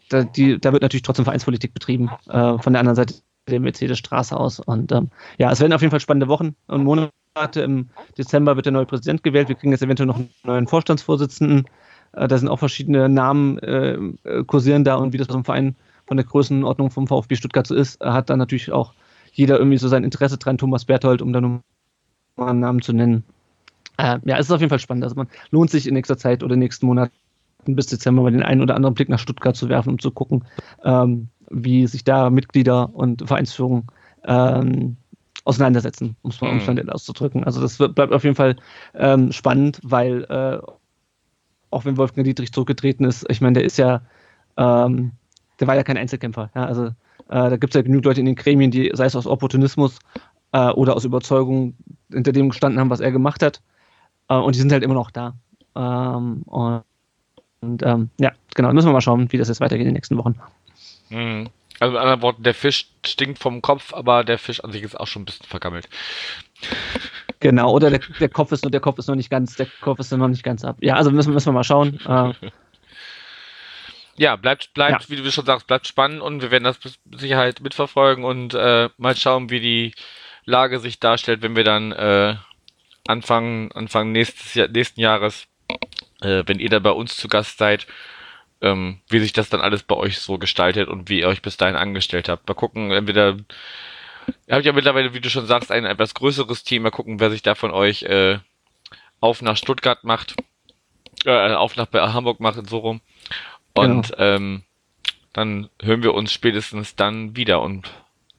[0.09, 3.15] da, die, da, wird natürlich trotzdem Vereinspolitik betrieben, äh, von der anderen Seite
[3.49, 4.59] der Mercedes-Straße aus.
[4.59, 7.11] Und ähm, ja, es werden auf jeden Fall spannende Wochen und Monate.
[7.61, 9.47] Im Dezember wird der neue Präsident gewählt.
[9.47, 11.65] Wir kriegen jetzt eventuell noch einen neuen Vorstandsvorsitzenden.
[12.13, 15.75] Äh, da sind auch verschiedene Namen äh, äh, kursieren da und wie das ein Verein
[16.07, 18.93] von der Größenordnung vom VfB Stuttgart so ist, hat da natürlich auch
[19.31, 20.57] jeder irgendwie so sein Interesse dran.
[20.57, 21.61] Thomas Berthold, um da nur
[22.36, 23.23] mal einen Namen zu nennen.
[23.97, 25.03] Äh, ja, es ist auf jeden Fall spannend.
[25.03, 27.11] Also man lohnt sich in nächster Zeit oder in den nächsten Monaten
[27.65, 30.43] bis Dezember mal den einen oder anderen Blick nach Stuttgart zu werfen, um zu gucken,
[30.84, 33.91] ähm, wie sich da Mitglieder und Vereinsführung
[34.25, 34.97] ähm,
[35.43, 36.53] auseinandersetzen, um es mal Mhm.
[36.53, 37.43] umständlich auszudrücken.
[37.43, 38.55] Also das wird, bleibt auf jeden Fall
[38.95, 40.59] ähm, spannend, weil äh,
[41.69, 44.01] auch wenn Wolfgang Dietrich zurückgetreten ist, ich meine, der ist ja,
[44.57, 45.11] ähm,
[45.59, 46.49] der war ja kein Einzelkämpfer.
[46.55, 46.65] Ja?
[46.65, 46.93] Also äh,
[47.29, 49.99] da gibt es ja genug Leute in den Gremien, die, sei es aus Opportunismus
[50.51, 51.75] äh, oder aus Überzeugung,
[52.12, 53.62] hinter dem gestanden haben, was er gemacht hat.
[54.30, 55.34] Äh, und die sind halt immer noch da.
[55.76, 56.84] Ähm, und
[57.62, 60.18] und ähm, ja, genau, müssen wir mal schauen, wie das jetzt weitergeht in den nächsten
[60.18, 60.39] Wochen.
[61.09, 61.49] Mhm.
[61.80, 64.99] Also mit anderen Worten, der Fisch stinkt vom Kopf, aber der Fisch an sich ist
[64.99, 65.88] auch schon ein bisschen vergammelt.
[67.39, 69.99] Genau, oder der, der Kopf ist nur, der Kopf ist noch nicht ganz, der Kopf
[69.99, 70.78] ist noch nicht ganz ab.
[70.80, 71.99] Ja, also müssen, müssen wir mal schauen.
[72.05, 72.34] Äh,
[74.18, 77.62] Ja, bleibt, bleibt, wie du schon sagst, bleibt spannend und wir werden das mit Sicherheit
[77.62, 79.93] mitverfolgen und äh, mal schauen, wie die
[80.51, 82.35] Lage sich darstellt, wenn wir dann äh,
[83.07, 85.47] Anfang, Anfang nächstes Jahr, nächsten Jahres,
[86.21, 87.87] äh, wenn ihr da bei uns zu Gast seid,
[88.61, 91.57] ähm, wie sich das dann alles bei euch so gestaltet und wie ihr euch bis
[91.57, 92.47] dahin angestellt habt.
[92.47, 93.37] Mal gucken, entweder
[94.47, 96.83] ihr habt ja mittlerweile, wie du schon sagst, ein etwas größeres Team.
[96.83, 98.37] Mal gucken, wer sich da von euch äh,
[99.19, 100.35] auf nach Stuttgart macht,
[101.25, 103.01] äh, auf nach Hamburg macht, so rum.
[103.73, 104.63] Und ähm,
[105.33, 107.61] dann hören wir uns spätestens dann wieder.
[107.61, 107.89] Und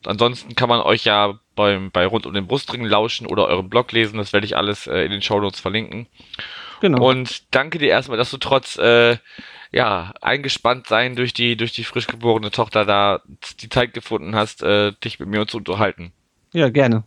[0.07, 3.93] ansonsten kann man euch ja beim, bei Rund um den Brustring lauschen oder euren Blog
[3.93, 4.19] lesen.
[4.19, 6.07] Das werde ich alles äh, in den Shownotes verlinken.
[6.81, 7.09] genau.
[7.09, 9.17] Und danke dir erstmal, dass du trotz äh,
[9.71, 13.23] ja, eingespannt sein durch die, durch die frisch geborene Tochter da
[13.61, 16.13] die Zeit gefunden hast, äh, dich mit mir zu unterhalten.
[16.53, 17.05] ja, gerne.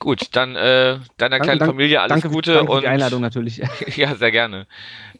[0.00, 3.22] Gut, dann äh, deiner kleinen danke, Familie alles danke, Gute danke für und die Einladung
[3.22, 3.62] natürlich.
[3.96, 4.66] ja, sehr gerne.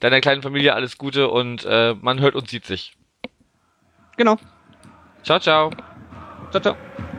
[0.00, 2.94] Deiner kleinen Familie alles Gute und äh, man hört und sieht sich.
[4.16, 4.36] genau.
[5.22, 5.70] Ciao, ciao.
[6.54, 7.13] Chao, chao.